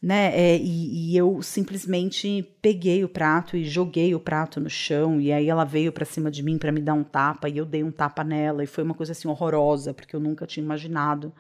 [0.01, 0.31] né?
[0.33, 5.21] É, e, e, eu simplesmente peguei o prato e joguei o prato no chão.
[5.21, 7.67] E aí ela veio para cima de mim para me dar um tapa e eu
[7.67, 8.63] dei um tapa nela.
[8.63, 11.33] E foi uma coisa assim horrorosa, porque eu nunca tinha imaginado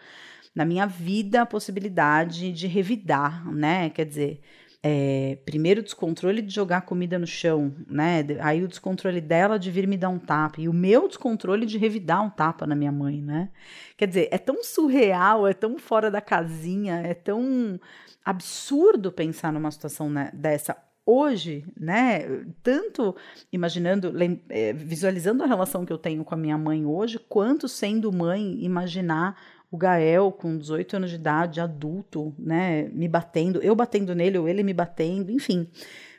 [0.54, 3.90] na minha vida a possibilidade de revidar, né?
[3.90, 4.40] Quer dizer,
[4.86, 8.22] é, primeiro o descontrole de jogar comida no chão, né?
[8.40, 10.60] Aí o descontrole dela de vir me dar um tapa.
[10.60, 13.48] E o meu descontrole de revidar um tapa na minha mãe, né?
[13.96, 17.80] Quer dizer, é tão surreal, é tão fora da casinha, é tão
[18.22, 22.44] absurdo pensar numa situação né, dessa hoje, né?
[22.62, 23.16] Tanto
[23.50, 24.12] imaginando,
[24.50, 28.62] é, visualizando a relação que eu tenho com a minha mãe hoje, quanto sendo mãe,
[28.62, 29.36] imaginar
[29.74, 34.48] o Gael com 18 anos de idade, adulto, né, me batendo, eu batendo nele ou
[34.48, 35.68] ele me batendo, enfim.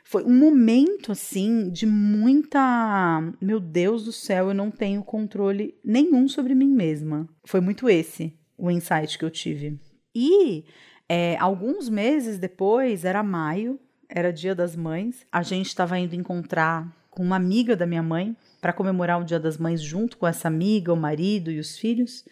[0.04, 6.28] Foi um momento assim de muita, meu Deus do céu, eu não tenho controle nenhum
[6.28, 7.26] sobre mim mesma.
[7.46, 9.80] Foi muito esse o insight que eu tive.
[10.14, 10.66] E
[11.08, 16.94] é, alguns meses depois, era maio, era Dia das Mães, a gente estava indo encontrar
[17.10, 20.46] com uma amiga da minha mãe para comemorar o Dia das Mães junto com essa
[20.46, 22.22] amiga, o marido e os filhos.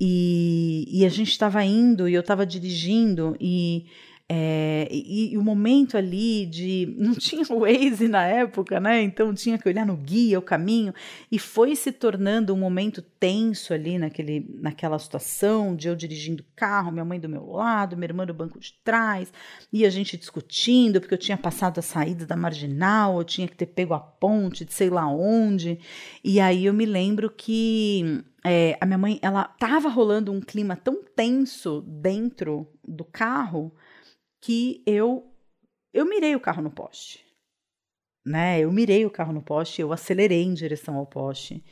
[0.00, 3.84] E, e a gente estava indo e eu estava dirigindo e,
[4.32, 6.94] é, e, e, o momento ali de.
[6.96, 9.02] Não tinha Waze na época, né?
[9.02, 10.94] Então tinha que olhar no guia, o caminho,
[11.32, 16.46] e foi se tornando um momento tenso ali naquele, naquela situação de eu dirigindo o
[16.54, 19.32] carro, minha mãe do meu lado, minha irmã no banco de trás,
[19.72, 23.56] e a gente discutindo, porque eu tinha passado a saída da marginal, eu tinha que
[23.56, 25.80] ter pego a ponte de sei lá onde.
[26.22, 30.76] E aí eu me lembro que é, a minha mãe, ela tava rolando um clima
[30.76, 33.72] tão tenso dentro do carro
[34.40, 35.26] que eu
[35.92, 37.24] eu mirei o carro no poste.
[38.24, 38.60] Né?
[38.60, 41.64] Eu mirei o carro no poste, eu acelerei em direção ao poste.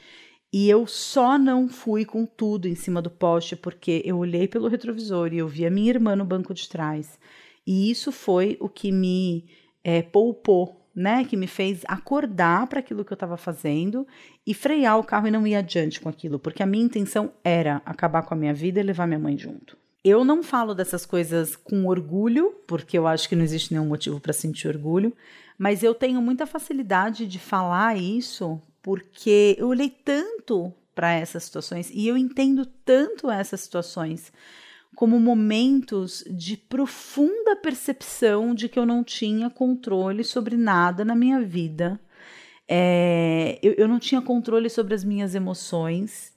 [0.52, 4.66] E eu só não fui com tudo em cima do poste porque eu olhei pelo
[4.66, 7.18] retrovisor e eu vi a minha irmã no banco de trás.
[7.66, 9.46] E isso foi o que me
[9.84, 14.04] é, poupou né, que me fez acordar para aquilo que eu estava fazendo
[14.44, 17.80] e frear o carro e não ir adiante com aquilo, porque a minha intenção era
[17.86, 19.76] acabar com a minha vida e levar minha mãe junto.
[20.04, 24.20] Eu não falo dessas coisas com orgulho, porque eu acho que não existe nenhum motivo
[24.20, 25.12] para sentir orgulho,
[25.58, 31.90] mas eu tenho muita facilidade de falar isso porque eu olhei tanto para essas situações
[31.92, 34.32] e eu entendo tanto essas situações
[34.94, 41.40] como momentos de profunda percepção de que eu não tinha controle sobre nada na minha
[41.40, 42.00] vida.
[42.66, 46.32] É, eu, eu não tinha controle sobre as minhas emoções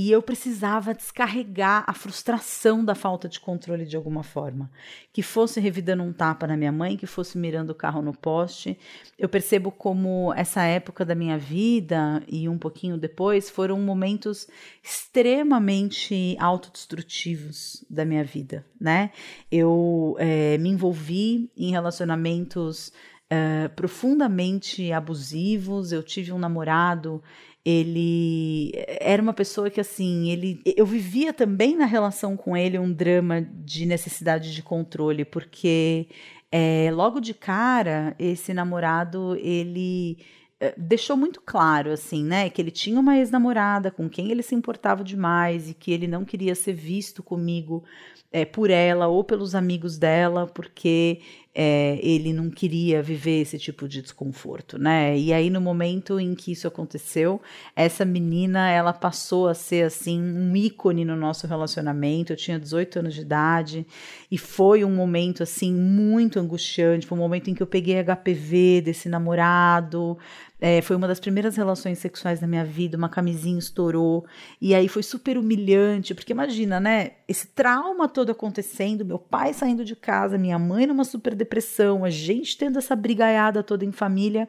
[0.00, 4.70] e eu precisava descarregar a frustração da falta de controle de alguma forma.
[5.12, 8.78] Que fosse revidando um tapa na minha mãe, que fosse mirando o carro no poste.
[9.18, 14.46] Eu percebo como essa época da minha vida e um pouquinho depois foram momentos
[14.84, 19.10] extremamente autodestrutivos da minha vida, né?
[19.50, 22.92] Eu é, me envolvi em relacionamentos
[23.30, 25.92] Uh, profundamente abusivos.
[25.92, 27.22] Eu tive um namorado
[27.64, 32.92] ele era uma pessoa que assim, ele eu vivia também na relação com ele um
[32.92, 36.08] drama de necessidade de controle, porque
[36.50, 40.18] é, logo de cara esse namorado ele
[40.60, 44.54] é, deixou muito claro assim, né, que ele tinha uma ex-namorada com quem ele se
[44.54, 47.84] importava demais e que ele não queria ser visto comigo
[48.32, 51.20] é, por ela ou pelos amigos dela, porque
[51.60, 55.18] é, ele não queria viver esse tipo de desconforto, né?
[55.18, 57.42] E aí no momento em que isso aconteceu,
[57.74, 62.32] essa menina ela passou a ser assim um ícone no nosso relacionamento.
[62.32, 63.84] Eu tinha 18 anos de idade
[64.30, 68.82] e foi um momento assim muito angustiante, foi um momento em que eu peguei HPV
[68.82, 70.16] desse namorado,
[70.60, 74.26] é, foi uma das primeiras relações sexuais da minha vida, uma camisinha estourou,
[74.60, 77.12] e aí foi super humilhante, porque imagina, né?
[77.28, 82.10] Esse trauma todo acontecendo, meu pai saindo de casa, minha mãe numa super depressão, a
[82.10, 84.48] gente tendo essa brigaiada toda em família,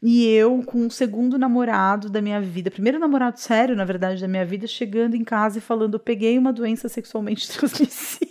[0.00, 4.28] e eu com o segundo namorado da minha vida, primeiro namorado sério, na verdade, da
[4.28, 8.27] minha vida, chegando em casa e falando: eu peguei uma doença sexualmente transmissível.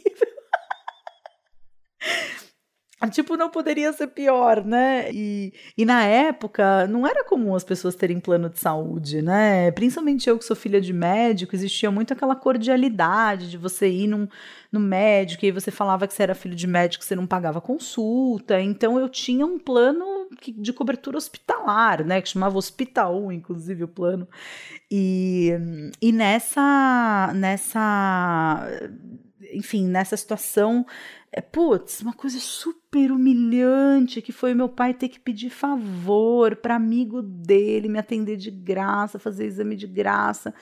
[3.17, 5.09] Tipo, não poderia ser pior, né?
[5.11, 9.71] E, e na época, não era comum as pessoas terem plano de saúde, né?
[9.71, 14.27] Principalmente eu que sou filha de médico, existia muito aquela cordialidade de você ir num,
[14.71, 17.61] no médico e aí você falava que você era filho de médico, você não pagava
[17.61, 18.61] consulta.
[18.61, 22.21] Então eu tinha um plano de cobertura hospitalar, né?
[22.21, 24.27] Que chamava Hospital, inclusive, o plano.
[24.89, 25.51] E,
[26.01, 28.67] e nessa, nessa,
[29.53, 30.85] enfim, nessa situação
[31.31, 36.75] é, putz, uma coisa super humilhante que foi meu pai ter que pedir favor para
[36.75, 40.53] amigo dele me atender de graça, fazer exame de graça.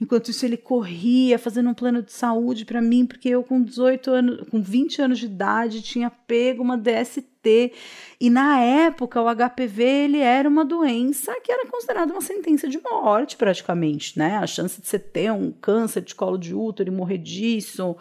[0.00, 4.10] Enquanto isso ele corria fazendo um plano de saúde para mim, porque eu com 18
[4.10, 7.72] anos, com 20 anos de idade tinha pego uma DST
[8.20, 12.78] e na época o HPV ele era uma doença que era considerada uma sentença de
[12.82, 14.36] morte praticamente, né?
[14.36, 17.96] A chance de você ter um câncer de colo de útero e morrer disso,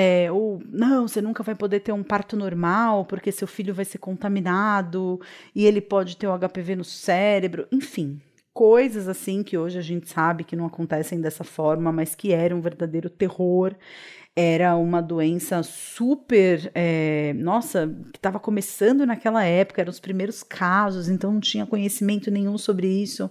[0.00, 3.84] é, ou não, você nunca vai poder ter um parto normal porque seu filho vai
[3.84, 5.20] ser contaminado
[5.52, 8.20] e ele pode ter o HPV no cérebro, enfim,
[8.54, 12.54] coisas assim que hoje a gente sabe que não acontecem dessa forma, mas que era
[12.54, 13.74] um verdadeiro terror.
[14.36, 21.08] Era uma doença super, é, nossa, que estava começando naquela época, eram os primeiros casos,
[21.08, 23.28] então não tinha conhecimento nenhum sobre isso.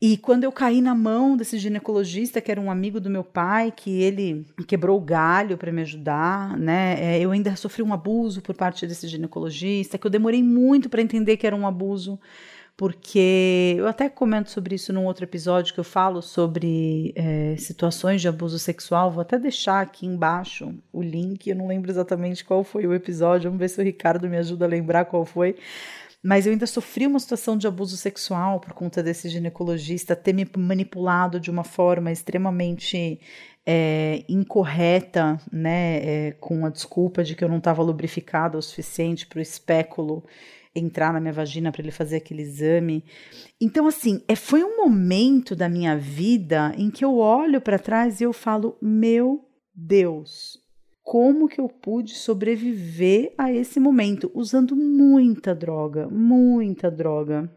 [0.00, 3.72] E quando eu caí na mão desse ginecologista, que era um amigo do meu pai,
[3.74, 6.96] que ele quebrou o galho para me ajudar, né?
[7.00, 11.02] É, eu ainda sofri um abuso por parte desse ginecologista, que eu demorei muito para
[11.02, 12.16] entender que era um abuso,
[12.76, 18.20] porque eu até comento sobre isso num outro episódio que eu falo sobre é, situações
[18.20, 19.10] de abuso sexual.
[19.10, 21.50] Vou até deixar aqui embaixo o link.
[21.50, 23.50] Eu não lembro exatamente qual foi o episódio.
[23.50, 25.56] Vamos ver se o Ricardo me ajuda a lembrar qual foi
[26.28, 30.46] mas eu ainda sofri uma situação de abuso sexual por conta desse ginecologista ter me
[30.58, 33.18] manipulado de uma forma extremamente
[33.64, 39.26] é, incorreta, né, é, com a desculpa de que eu não estava lubrificada o suficiente
[39.26, 40.22] para o espéculo
[40.74, 43.02] entrar na minha vagina para ele fazer aquele exame.
[43.58, 48.20] Então, assim, é, foi um momento da minha vida em que eu olho para trás
[48.20, 50.58] e eu falo: meu Deus,
[51.08, 57.50] como que eu pude sobreviver a esse momento usando muita droga, muita droga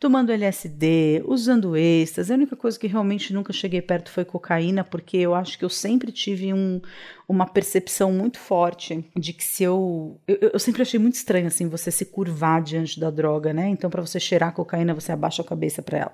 [0.00, 2.32] tomando LSD, usando êxtase.
[2.32, 5.68] A única coisa que realmente nunca cheguei perto foi cocaína, porque eu acho que eu
[5.68, 6.80] sempre tive um,
[7.28, 10.50] uma percepção muito forte de que se eu, eu.
[10.54, 13.68] Eu sempre achei muito estranho, assim, você se curvar diante da droga, né?
[13.68, 16.12] Então, para você cheirar cocaína, você abaixa a cabeça para ela.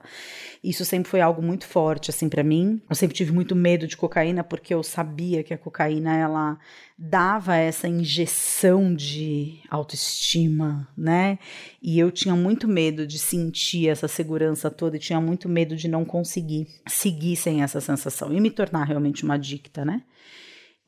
[0.67, 2.83] Isso sempre foi algo muito forte, assim, para mim.
[2.91, 6.59] Eu sempre tive muito medo de cocaína, porque eu sabia que a cocaína, ela
[6.99, 11.39] dava essa injeção de autoestima, né?
[11.81, 15.87] E eu tinha muito medo de sentir essa segurança toda e tinha muito medo de
[15.87, 20.03] não conseguir seguir sem essa sensação e me tornar realmente uma adicta, né?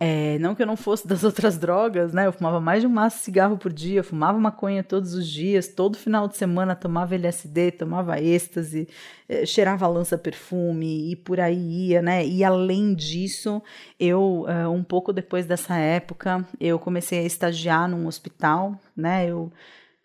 [0.01, 2.27] É, não que eu não fosse das outras drogas, né?
[2.27, 5.67] Eu fumava mais de um maço de cigarro por dia, fumava maconha todos os dias,
[5.67, 8.89] todo final de semana tomava LSD, tomava êxtase,
[9.29, 12.25] é, cheirava lança-perfume e por aí ia, né?
[12.25, 13.61] E além disso,
[13.99, 19.29] eu, é, um pouco depois dessa época, eu comecei a estagiar num hospital, né?
[19.29, 19.53] Eu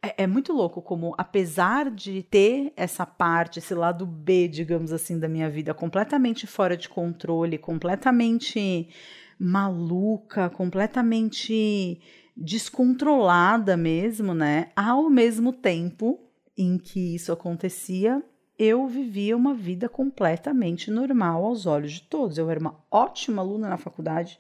[0.04, 5.18] é, é, muito louco como, apesar de ter essa parte, esse lado B, digamos assim,
[5.18, 8.90] da minha vida completamente fora de controle, completamente
[9.44, 12.00] maluca, completamente
[12.36, 14.70] descontrolada mesmo, né?
[14.74, 16.20] Ao mesmo tempo
[16.58, 18.24] em que isso acontecia,
[18.58, 22.38] eu vivia uma vida completamente normal aos olhos de todos.
[22.38, 24.40] Eu era uma ótima aluna na faculdade,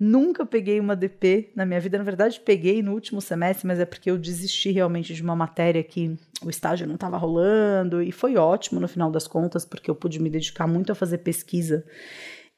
[0.00, 1.98] nunca peguei uma DP na minha vida.
[1.98, 5.82] Na verdade, peguei no último semestre, mas é porque eu desisti realmente de uma matéria
[5.82, 9.94] que o estágio não estava rolando e foi ótimo no final das contas, porque eu
[9.94, 11.84] pude me dedicar muito a fazer pesquisa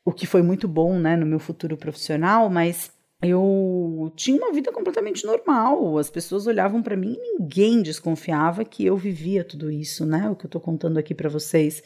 [0.04, 2.92] o que foi muito bom, né, no meu futuro profissional, mas
[3.22, 5.98] eu tinha uma vida completamente normal.
[5.98, 10.30] As pessoas olhavam para mim e ninguém desconfiava que eu vivia tudo isso, né?
[10.30, 11.82] O que eu estou contando aqui para vocês.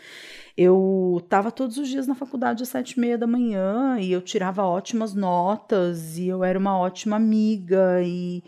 [0.57, 4.23] Eu estava todos os dias na faculdade às sete e meia da manhã e eu
[4.23, 8.45] tirava ótimas notas e eu era uma ótima amiga e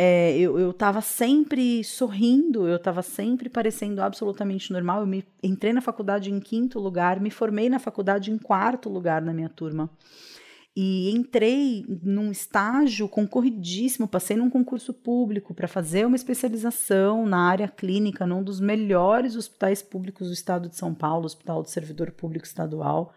[0.00, 5.00] é, eu, eu tava sempre sorrindo, eu tava sempre parecendo absolutamente normal.
[5.00, 9.20] Eu me entrei na faculdade em quinto lugar, me formei na faculdade em quarto lugar
[9.20, 9.90] na minha turma
[10.80, 17.66] e entrei num estágio concorridíssimo, passei num concurso público para fazer uma especialização na área
[17.66, 22.46] clínica, num dos melhores hospitais públicos do estado de São Paulo, Hospital do Servidor Público
[22.46, 23.12] Estadual.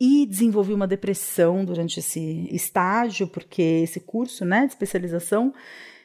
[0.00, 5.54] E desenvolvi uma depressão durante esse estágio, porque esse curso né, de especialização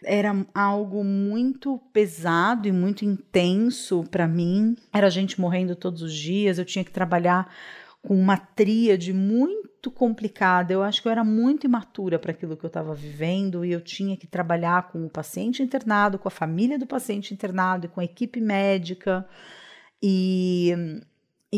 [0.05, 4.75] era algo muito pesado e muito intenso para mim.
[4.93, 7.51] Era gente morrendo todos os dias, eu tinha que trabalhar
[8.01, 10.71] com uma tríade muito complicada.
[10.71, 13.81] Eu acho que eu era muito imatura para aquilo que eu estava vivendo e eu
[13.81, 17.99] tinha que trabalhar com o paciente internado, com a família do paciente internado e com
[17.99, 19.27] a equipe médica.
[20.01, 21.01] E,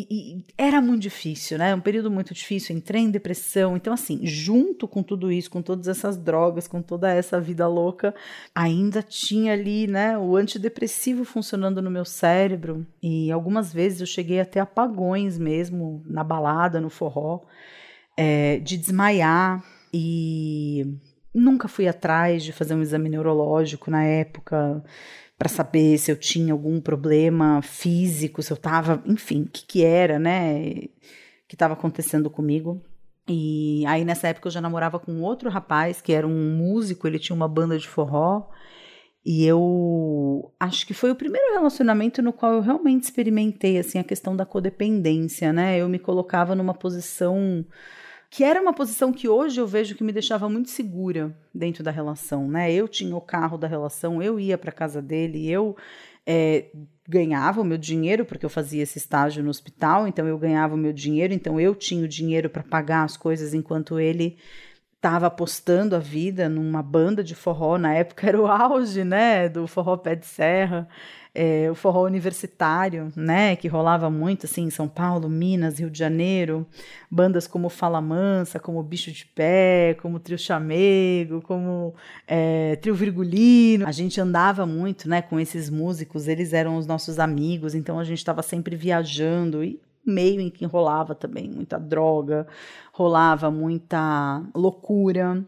[0.09, 1.73] e, e era muito difícil, né?
[1.73, 2.75] Um período muito difícil.
[2.75, 3.77] Entrei em depressão.
[3.77, 8.13] Então, assim, junto com tudo isso, com todas essas drogas, com toda essa vida louca,
[8.53, 12.85] ainda tinha ali, né, o antidepressivo funcionando no meu cérebro.
[13.01, 17.41] E algumas vezes eu cheguei a ter apagões mesmo na balada, no forró
[18.17, 20.97] é, de desmaiar e
[21.33, 24.83] nunca fui atrás de fazer um exame neurológico na época
[25.38, 29.83] para saber se eu tinha algum problema físico, se eu estava, enfim, o que, que
[29.83, 30.71] era, né,
[31.47, 32.81] que estava acontecendo comigo.
[33.27, 37.19] E aí nessa época eu já namorava com outro rapaz que era um músico, ele
[37.19, 38.49] tinha uma banda de forró.
[39.25, 44.03] E eu acho que foi o primeiro relacionamento no qual eu realmente experimentei assim a
[44.03, 45.77] questão da codependência, né?
[45.77, 47.65] Eu me colocava numa posição
[48.38, 51.89] que era uma posição que hoje eu vejo que me deixava muito segura dentro da
[51.89, 52.71] relação, né?
[52.71, 55.75] Eu tinha o carro da relação, eu ia para casa dele, eu
[56.23, 56.65] é,
[57.09, 60.77] ganhava o meu dinheiro porque eu fazia esse estágio no hospital, então eu ganhava o
[60.77, 64.38] meu dinheiro, então eu tinha o dinheiro para pagar as coisas enquanto ele
[64.97, 69.65] estava apostando a vida numa banda de forró, na época era o auge, né, do
[69.65, 70.88] forró pé de serra
[71.39, 75.99] é, o forró universitário, né, que rolava muito assim em São Paulo, Minas, Rio de
[75.99, 76.65] Janeiro,
[77.11, 81.93] bandas como Fala Mansa, como Bicho de Pé, como Trio Chamego, como
[82.27, 83.88] é, Trio Virgulino.
[83.88, 88.03] A gente andava muito, né, com esses músicos, eles eram os nossos amigos, então a
[88.03, 92.47] gente estava sempre viajando e meio em que rolava também muita droga,
[92.91, 95.45] rolava muita loucura.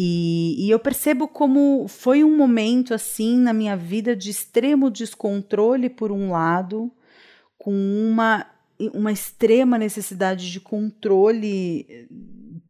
[0.00, 5.90] E, e, eu percebo como foi um momento assim na minha vida de extremo descontrole
[5.90, 6.88] por um lado,
[7.58, 8.46] com uma,
[8.94, 12.06] uma extrema necessidade de controle eh,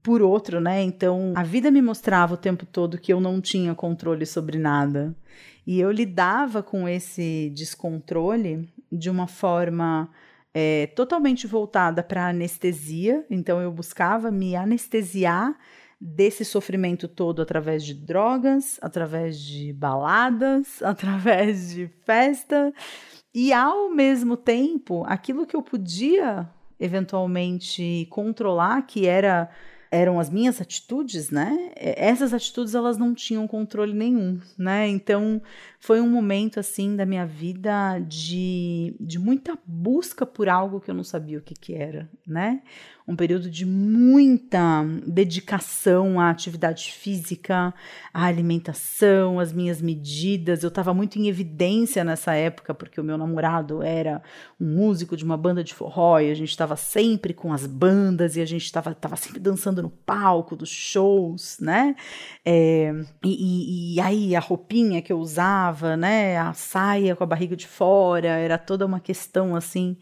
[0.02, 0.82] por outro, né?
[0.82, 5.14] Então a vida me mostrava o tempo todo que eu não tinha controle sobre nada.
[5.66, 10.08] E eu lidava com esse descontrole de uma forma
[10.54, 13.22] é, totalmente voltada para anestesia.
[13.28, 15.54] Então eu buscava me anestesiar
[16.00, 22.72] desse sofrimento todo através de drogas, através de baladas, através de festa
[23.34, 26.48] e ao mesmo tempo aquilo que eu podia
[26.80, 29.50] eventualmente controlar, que era
[29.90, 31.72] eram as minhas atitudes, né?
[31.74, 34.86] Essas atitudes elas não tinham controle nenhum, né?
[34.86, 35.40] Então
[35.78, 40.94] foi um momento assim da minha vida de, de muita busca por algo que eu
[40.94, 42.62] não sabia o que, que era, né?
[43.08, 47.72] um período de muita dedicação à atividade física,
[48.12, 50.62] à alimentação, às minhas medidas.
[50.62, 54.22] Eu estava muito em evidência nessa época, porque o meu namorado era
[54.60, 58.36] um músico de uma banda de forró e a gente estava sempre com as bandas
[58.36, 61.96] e a gente estava tava sempre dançando no palco dos shows, né?
[62.44, 62.92] É,
[63.24, 66.36] e, e, e aí a roupinha que eu usava, né?
[66.38, 69.96] A saia com a barriga de fora, era toda uma questão assim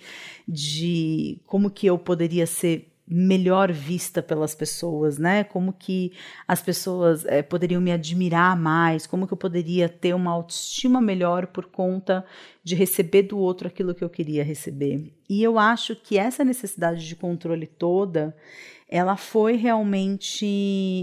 [0.46, 5.44] de como que eu poderia ser melhor vista pelas pessoas, né?
[5.44, 6.12] Como que
[6.46, 11.46] as pessoas é, poderiam me admirar mais, como que eu poderia ter uma autoestima melhor
[11.46, 12.24] por conta
[12.64, 15.12] de receber do outro aquilo que eu queria receber.
[15.28, 18.36] E eu acho que essa necessidade de controle toda,
[18.88, 20.44] ela foi realmente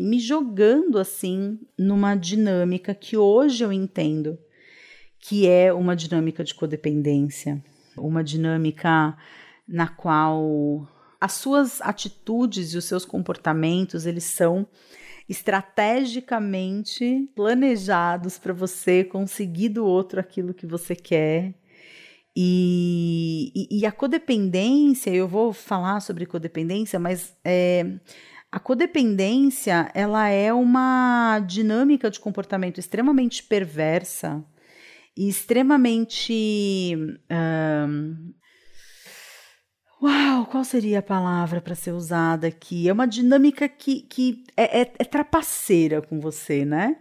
[0.04, 4.38] me jogando assim numa dinâmica que hoje eu entendo
[5.26, 7.64] que é uma dinâmica de codependência,
[7.96, 9.16] uma dinâmica
[9.66, 10.86] na qual
[11.20, 14.68] as suas atitudes e os seus comportamentos, eles são
[15.30, 21.56] estrategicamente planejados para você conseguir do outro aquilo que você quer.
[22.36, 27.98] E, e, e, a codependência, eu vou falar sobre codependência, mas é,
[28.52, 34.44] a codependência ela é uma dinâmica de comportamento extremamente perversa
[35.16, 36.96] e extremamente
[37.32, 38.34] um,
[40.02, 42.90] Uau, qual seria a palavra para ser usada aqui?
[42.90, 46.98] É uma dinâmica que, que é, é, é trapaceira com você, né?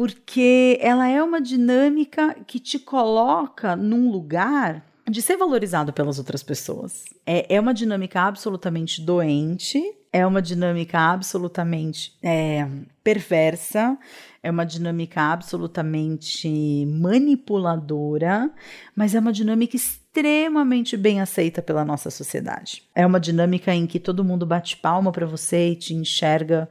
[0.00, 6.42] porque ela é uma dinâmica que te coloca num lugar de ser valorizado pelas outras
[6.42, 7.04] pessoas.
[7.26, 9.82] É, é uma dinâmica absolutamente doente,
[10.12, 12.66] é uma dinâmica absolutamente é,
[13.02, 13.96] perversa,
[14.42, 16.48] é uma dinâmica absolutamente
[16.86, 18.50] manipuladora,
[18.94, 22.82] mas é uma dinâmica extremamente bem aceita pela nossa sociedade.
[22.94, 26.68] É uma dinâmica em que todo mundo bate palma para você e te enxerga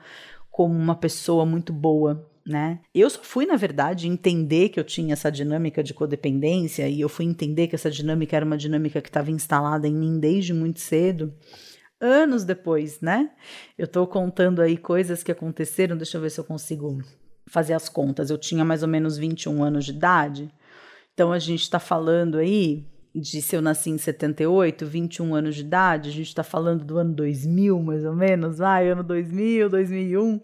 [0.51, 2.79] como uma pessoa muito boa, né?
[2.93, 7.07] Eu só fui, na verdade, entender que eu tinha essa dinâmica de codependência e eu
[7.07, 10.81] fui entender que essa dinâmica era uma dinâmica que estava instalada em mim desde muito
[10.81, 11.33] cedo,
[11.99, 13.31] anos depois, né?
[13.77, 17.01] Eu estou contando aí coisas que aconteceram, deixa eu ver se eu consigo
[17.47, 18.29] fazer as contas.
[18.29, 20.49] Eu tinha mais ou menos 21 anos de idade,
[21.13, 25.61] então a gente está falando aí de se eu nasci em 78, 21 anos de
[25.61, 30.39] idade, a gente está falando do ano 2000, mais ou menos, vai, ano 2000, 2001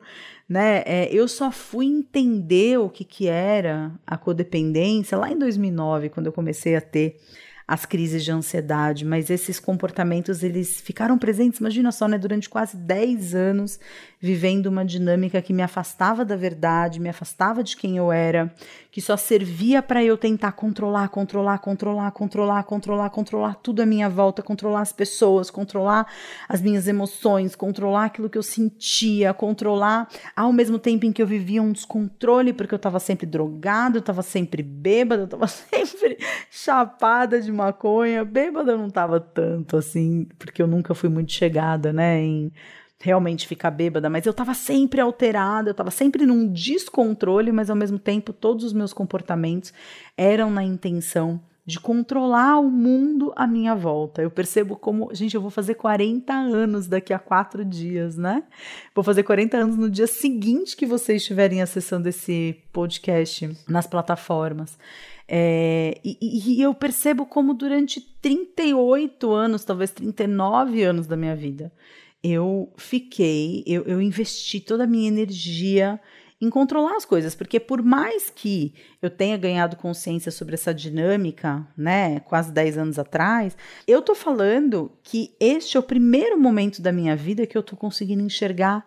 [0.48, 0.84] né?
[0.86, 6.28] É, eu só fui entender o que, que era a codependência lá em 2009, quando
[6.28, 7.20] eu comecei a ter
[7.68, 12.78] as crises de ansiedade, mas esses comportamentos eles ficaram presentes, imagina só, né, durante quase
[12.78, 13.80] 10 anos,
[14.20, 18.54] vivendo uma dinâmica que me afastava da verdade, me afastava de quem eu era,
[18.92, 24.10] que só servia para eu tentar controlar, controlar, controlar, controlar, controlar, controlar tudo à minha
[24.10, 26.08] volta, controlar as pessoas, controlar
[26.48, 31.28] as minhas emoções, controlar aquilo que eu sentia, controlar ao mesmo tempo em que eu
[31.28, 36.18] vivia um descontrole, porque eu estava sempre drogada, eu estava sempre bêbada, eu estava sempre
[36.50, 38.24] chapada de maconha.
[38.24, 42.52] Bêbada eu não estava tanto assim, porque eu nunca fui muito chegada, né, em
[43.00, 47.76] realmente ficar bêbada, mas eu estava sempre alterada, eu estava sempre num descontrole, mas ao
[47.76, 49.74] mesmo tempo todos os meus comportamentos
[50.18, 54.22] eram na intenção de controlar o mundo à minha volta.
[54.22, 58.44] Eu percebo como, gente, eu vou fazer 40 anos daqui a quatro dias, né?
[58.94, 64.78] Vou fazer 40 anos no dia seguinte que vocês estiverem acessando esse podcast nas plataformas.
[65.28, 71.72] É, e, e, eu percebo como durante 38 anos, talvez 39 anos da minha vida,
[72.24, 76.00] eu fiquei, eu, eu investi toda a minha energia
[76.40, 81.66] em controlar as coisas, porque por mais que eu tenha ganhado consciência sobre essa dinâmica,
[81.78, 83.58] né, quase 10 anos atrás,
[83.88, 87.76] eu tô falando que este é o primeiro momento da minha vida que eu tô
[87.76, 88.86] conseguindo enxergar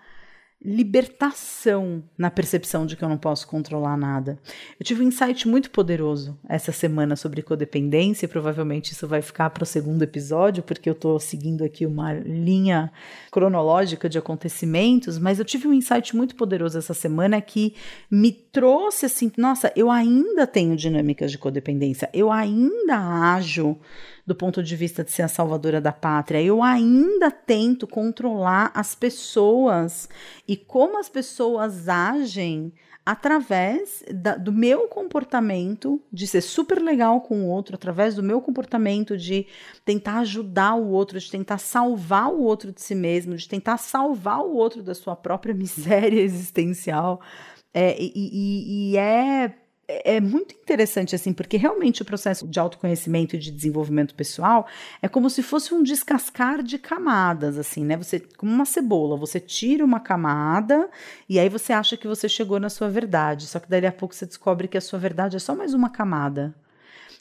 [0.65, 4.39] libertação na percepção de que eu não posso controlar nada.
[4.79, 9.51] Eu tive um insight muito poderoso essa semana sobre codependência, e provavelmente isso vai ficar
[9.51, 12.91] para o segundo episódio, porque eu estou seguindo aqui uma linha
[13.31, 17.75] cronológica de acontecimentos, mas eu tive um insight muito poderoso essa semana que
[18.11, 23.79] me trouxe assim, nossa, eu ainda tenho dinâmicas de codependência, eu ainda ajo
[24.29, 26.43] do ponto de vista de ser a salvadora da pátria.
[26.43, 30.07] Eu ainda tento controlar as pessoas
[30.47, 32.71] e como as pessoas agem
[33.07, 38.39] através da, do meu comportamento de ser super legal com o outro, através do meu
[38.43, 39.47] comportamento de
[39.83, 44.41] tentar ajudar o outro, de tentar salvar o outro de si mesmo, de tentar salvar
[44.41, 47.23] o outro da sua própria miséria existencial.
[47.73, 49.55] É, e, e, e é
[49.89, 54.67] é, é muito interessante, assim, porque realmente o processo de autoconhecimento e de desenvolvimento pessoal
[55.01, 57.97] é como se fosse um descascar de camadas, assim, né?
[57.97, 60.91] Você, como uma cebola, você tira uma camada
[61.29, 64.15] e aí você acha que você chegou na sua verdade, só que daí a pouco
[64.15, 66.55] você descobre que a sua verdade é só mais uma camada.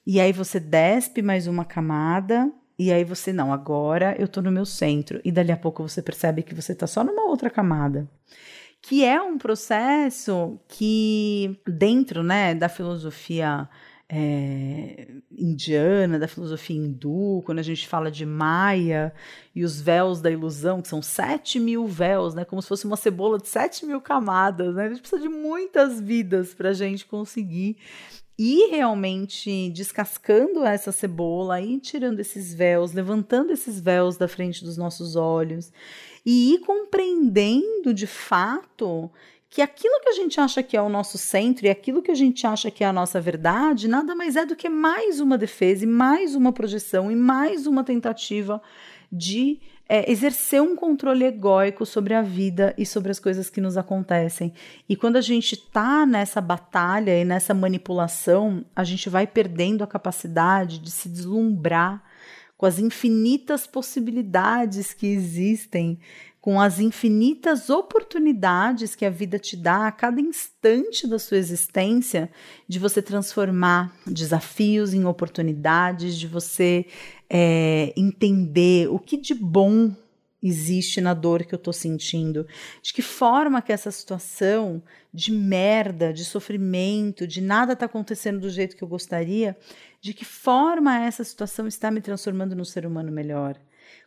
[0.06, 4.52] E aí você despe mais uma camada e aí você, não, agora eu tô no
[4.52, 5.20] meu centro.
[5.24, 8.08] E dali a pouco você percebe que você tá só numa outra camada
[8.88, 13.68] que é um processo que, dentro né, da filosofia
[14.08, 19.14] é, indiana, da filosofia hindu, quando a gente fala de Maia
[19.54, 22.96] e os véus da ilusão, que são sete mil véus, né, como se fosse uma
[22.96, 27.06] cebola de sete mil camadas, né, a gente precisa de muitas vidas para a gente
[27.06, 27.76] conseguir
[28.38, 34.78] ir realmente descascando essa cebola, ir tirando esses véus, levantando esses véus da frente dos
[34.78, 35.72] nossos olhos
[36.26, 39.10] e ir compreendendo de fato
[39.50, 42.16] que aquilo que a gente acha que é o nosso centro e aquilo que a
[42.16, 45.84] gente acha que é a nossa verdade nada mais é do que mais uma defesa
[45.84, 48.62] e mais uma projeção e mais uma tentativa
[49.12, 49.60] de
[49.90, 54.54] é, exercer um controle egóico sobre a vida e sobre as coisas que nos acontecem.
[54.88, 59.88] E quando a gente está nessa batalha e nessa manipulação, a gente vai perdendo a
[59.88, 62.04] capacidade de se deslumbrar
[62.58, 66.00] com as infinitas possibilidades que existem,
[66.48, 72.32] com as infinitas oportunidades que a vida te dá a cada instante da sua existência,
[72.66, 76.86] de você transformar desafios em oportunidades, de você
[77.30, 79.94] é, entender o que de bom
[80.42, 82.48] existe na dor que eu tô sentindo?
[82.82, 84.82] De que forma que essa situação
[85.14, 89.54] de merda, de sofrimento, de nada tá acontecendo do jeito que eu gostaria,
[90.00, 93.60] de que forma essa situação está me transformando num ser humano melhor?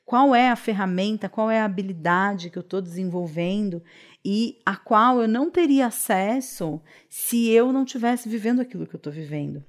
[0.04, 3.82] Qual é a ferramenta, qual é a habilidade que eu estou desenvolvendo
[4.24, 8.98] e a qual eu não teria acesso se eu não tivesse vivendo aquilo que eu
[8.98, 9.64] estou vivendo?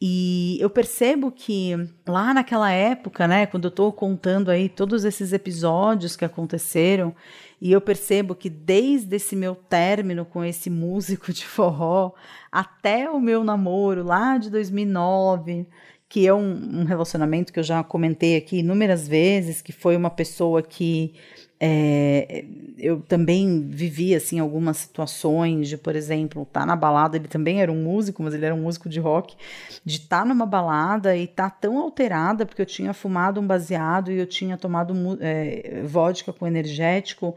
[0.00, 1.72] E eu percebo que
[2.06, 7.12] lá naquela época, né, quando eu estou contando aí todos esses episódios que aconteceram,
[7.60, 12.12] e eu percebo que desde esse meu término com esse músico de forró
[12.52, 15.66] até o meu namoro lá de 2009,
[16.08, 20.10] que é um, um relacionamento que eu já comentei aqui inúmeras vezes, que foi uma
[20.10, 21.14] pessoa que
[21.60, 22.44] é,
[22.78, 27.60] eu também vivi assim algumas situações de, por exemplo, estar tá na balada, ele também
[27.60, 29.36] era um músico, mas ele era um músico de rock,
[29.84, 33.46] de estar tá numa balada e estar tá tão alterada porque eu tinha fumado um
[33.46, 37.36] baseado e eu tinha tomado é, vodka com energético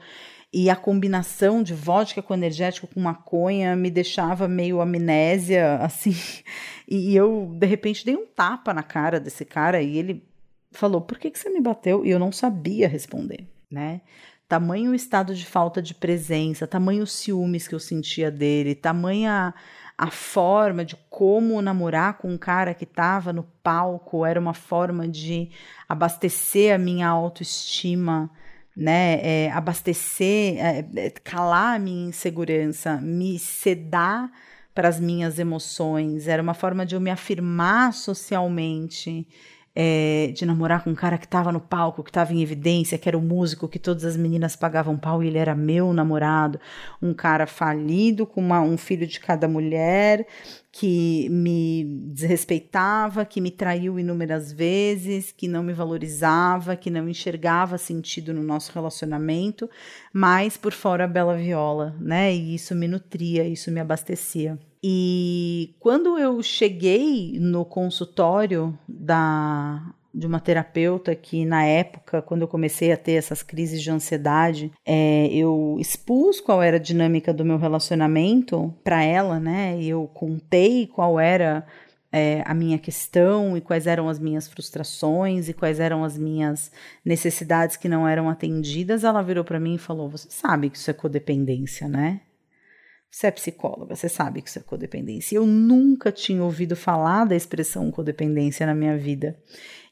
[0.53, 6.15] e a combinação de vodka com energético com maconha me deixava meio amnésia, assim.
[6.87, 10.23] E eu, de repente, dei um tapa na cara desse cara e ele
[10.71, 12.05] falou: Por que, que você me bateu?
[12.05, 14.01] E eu não sabia responder né?
[14.47, 19.53] Tamanho o estado de falta de presença, tamanho os ciúmes que eu sentia dele, tamanha
[19.97, 25.07] a forma de como namorar com um cara que estava no palco era uma forma
[25.07, 25.49] de
[25.87, 28.29] abastecer a minha autoestima,
[28.75, 29.19] né?
[29.21, 34.31] É, abastecer, é, é calar a minha insegurança, me sedar
[34.73, 39.27] para as minhas emoções, era uma forma de eu me afirmar socialmente
[39.75, 43.07] é, de namorar com um cara que estava no palco, que estava em evidência, que
[43.07, 46.59] era o músico, que todas as meninas pagavam pau e ele era meu namorado,
[47.01, 50.27] um cara falido com uma, um filho de cada mulher,
[50.71, 57.77] que me desrespeitava, que me traiu inúmeras vezes, que não me valorizava, que não enxergava
[57.77, 59.69] sentido no nosso relacionamento,
[60.13, 62.33] mas por fora a bela viola, né?
[62.33, 64.57] E isso me nutria, isso me abastecia.
[64.83, 72.47] E quando eu cheguei no consultório da de uma terapeuta que na época, quando eu
[72.47, 77.45] comecei a ter essas crises de ansiedade, é, eu expus qual era a dinâmica do
[77.45, 79.81] meu relacionamento para ela, né?
[79.81, 81.65] Eu contei qual era
[82.11, 86.71] é, a minha questão e quais eram as minhas frustrações e quais eram as minhas
[87.05, 89.03] necessidades que não eram atendidas.
[89.03, 92.21] Ela virou para mim e falou: Você sabe que isso é codependência, né?
[93.09, 95.35] Você é psicóloga, você sabe que isso é codependência.
[95.35, 99.37] Eu nunca tinha ouvido falar da expressão codependência na minha vida.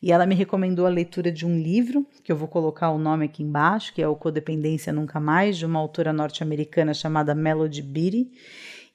[0.01, 3.25] E ela me recomendou a leitura de um livro, que eu vou colocar o nome
[3.25, 8.31] aqui embaixo, que é o Codependência Nunca Mais, de uma autora norte-americana chamada Melody Beattie.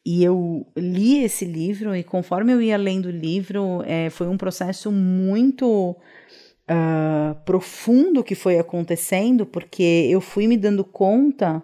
[0.05, 4.37] E eu li esse livro, e conforme eu ia lendo o livro, é, foi um
[4.37, 5.97] processo muito
[6.71, 11.63] uh, profundo que foi acontecendo, porque eu fui me dando conta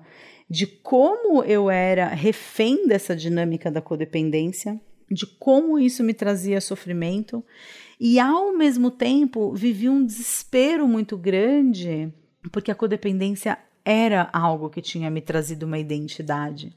[0.49, 4.81] de como eu era refém dessa dinâmica da codependência,
[5.11, 7.45] de como isso me trazia sofrimento,
[8.01, 12.13] e ao mesmo tempo vivi um desespero muito grande,
[12.51, 16.75] porque a codependência era algo que tinha me trazido uma identidade.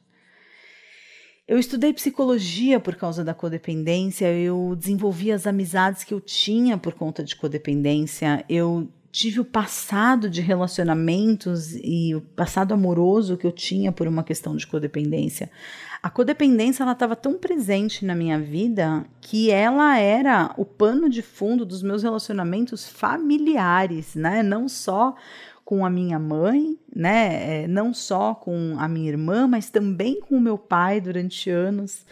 [1.46, 6.94] Eu estudei psicologia por causa da codependência, eu desenvolvi as amizades que eu tinha por
[6.94, 13.52] conta de codependência, eu tive o passado de relacionamentos e o passado amoroso que eu
[13.52, 15.52] tinha por uma questão de codependência.
[16.02, 21.22] A codependência ela estava tão presente na minha vida que ela era o pano de
[21.22, 24.42] fundo dos meus relacionamentos familiares, né?
[24.42, 25.14] Não só
[25.66, 27.64] com a minha mãe, né?
[27.64, 32.06] É, não só com a minha irmã, mas também com o meu pai durante anos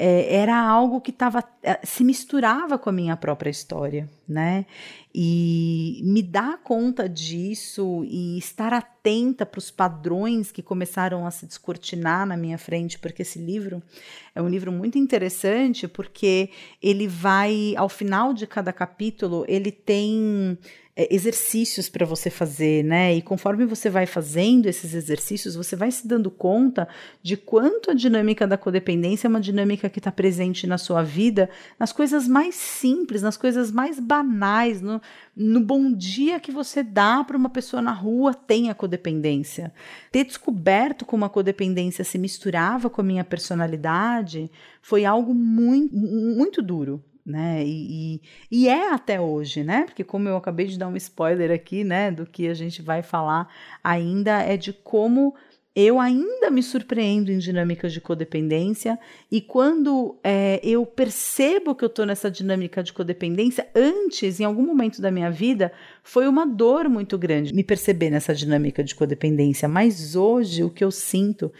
[0.00, 4.64] é, era algo que tava, é, se misturava com a minha própria história, né?
[5.12, 11.46] E me dar conta disso e estar atenta para os padrões que começaram a se
[11.46, 13.82] descortinar na minha frente, porque esse livro
[14.36, 16.50] é um livro muito interessante, porque
[16.80, 20.56] ele vai, ao final de cada capítulo, ele tem
[21.00, 23.14] é, exercícios para você fazer, né?
[23.14, 26.88] E conforme você vai fazendo esses exercícios, você vai se dando conta
[27.22, 31.48] de quanto a dinâmica da codependência é uma dinâmica que está presente na sua vida,
[31.78, 35.00] nas coisas mais simples, nas coisas mais banais, no,
[35.36, 39.72] no bom dia que você dá para uma pessoa na rua tem a codependência.
[40.10, 44.50] Ter descoberto como a codependência se misturava com a minha personalidade
[44.82, 47.62] foi algo muito, muito duro, né?
[47.64, 49.84] E, e, e, é até hoje, né?
[49.84, 53.02] Porque como eu acabei de dar um spoiler aqui, né, do que a gente vai
[53.02, 53.48] falar
[53.82, 55.34] ainda é de como
[55.80, 58.98] eu ainda me surpreendo em dinâmicas de codependência
[59.30, 64.66] e quando é, eu percebo que eu estou nessa dinâmica de codependência, antes, em algum
[64.66, 65.70] momento da minha vida,
[66.02, 69.68] foi uma dor muito grande me perceber nessa dinâmica de codependência.
[69.68, 71.52] Mas hoje o que eu sinto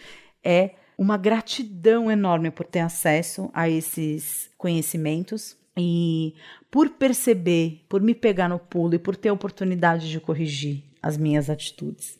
[0.42, 6.34] é uma gratidão enorme por ter acesso a esses conhecimentos e
[6.68, 11.16] por perceber, por me pegar no pulo e por ter a oportunidade de corrigir as
[11.16, 12.18] minhas atitudes.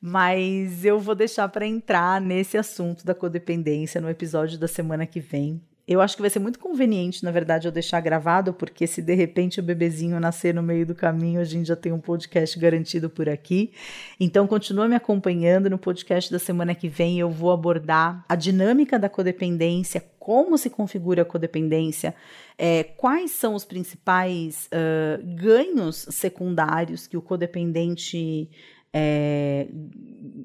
[0.00, 5.20] Mas eu vou deixar para entrar nesse assunto da codependência no episódio da semana que
[5.20, 5.62] vem.
[5.88, 9.14] Eu acho que vai ser muito conveniente, na verdade, eu deixar gravado, porque se de
[9.14, 13.08] repente o bebezinho nascer no meio do caminho, a gente já tem um podcast garantido
[13.08, 13.72] por aqui.
[14.20, 17.18] Então, continua me acompanhando no podcast da semana que vem.
[17.18, 22.14] Eu vou abordar a dinâmica da codependência, como se configura a codependência,
[22.58, 28.50] é, quais são os principais uh, ganhos secundários que o codependente
[28.92, 29.68] é,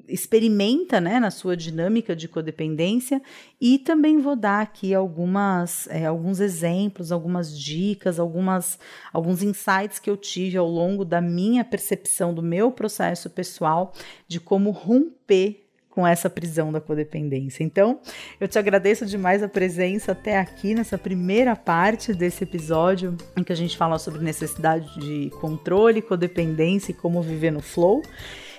[0.08, 3.22] experimenta né, na sua dinâmica de codependência.
[3.60, 8.78] E também vou dar aqui algumas, é, alguns exemplos, algumas dicas, algumas,
[9.12, 13.92] alguns insights que eu tive ao longo da minha percepção do meu processo pessoal
[14.28, 15.63] de como romper
[15.94, 17.62] com essa prisão da codependência.
[17.62, 18.00] Então,
[18.40, 23.52] eu te agradeço demais a presença até aqui nessa primeira parte desse episódio em que
[23.52, 28.02] a gente fala sobre necessidade de controle, codependência e como viver no flow.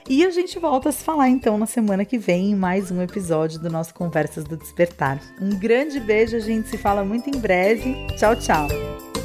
[0.07, 3.01] E a gente volta a se falar então na semana que vem em mais um
[3.01, 5.19] episódio do nosso Conversas do Despertar.
[5.41, 7.95] Um grande beijo, a gente se fala muito em breve.
[8.15, 9.24] Tchau, tchau.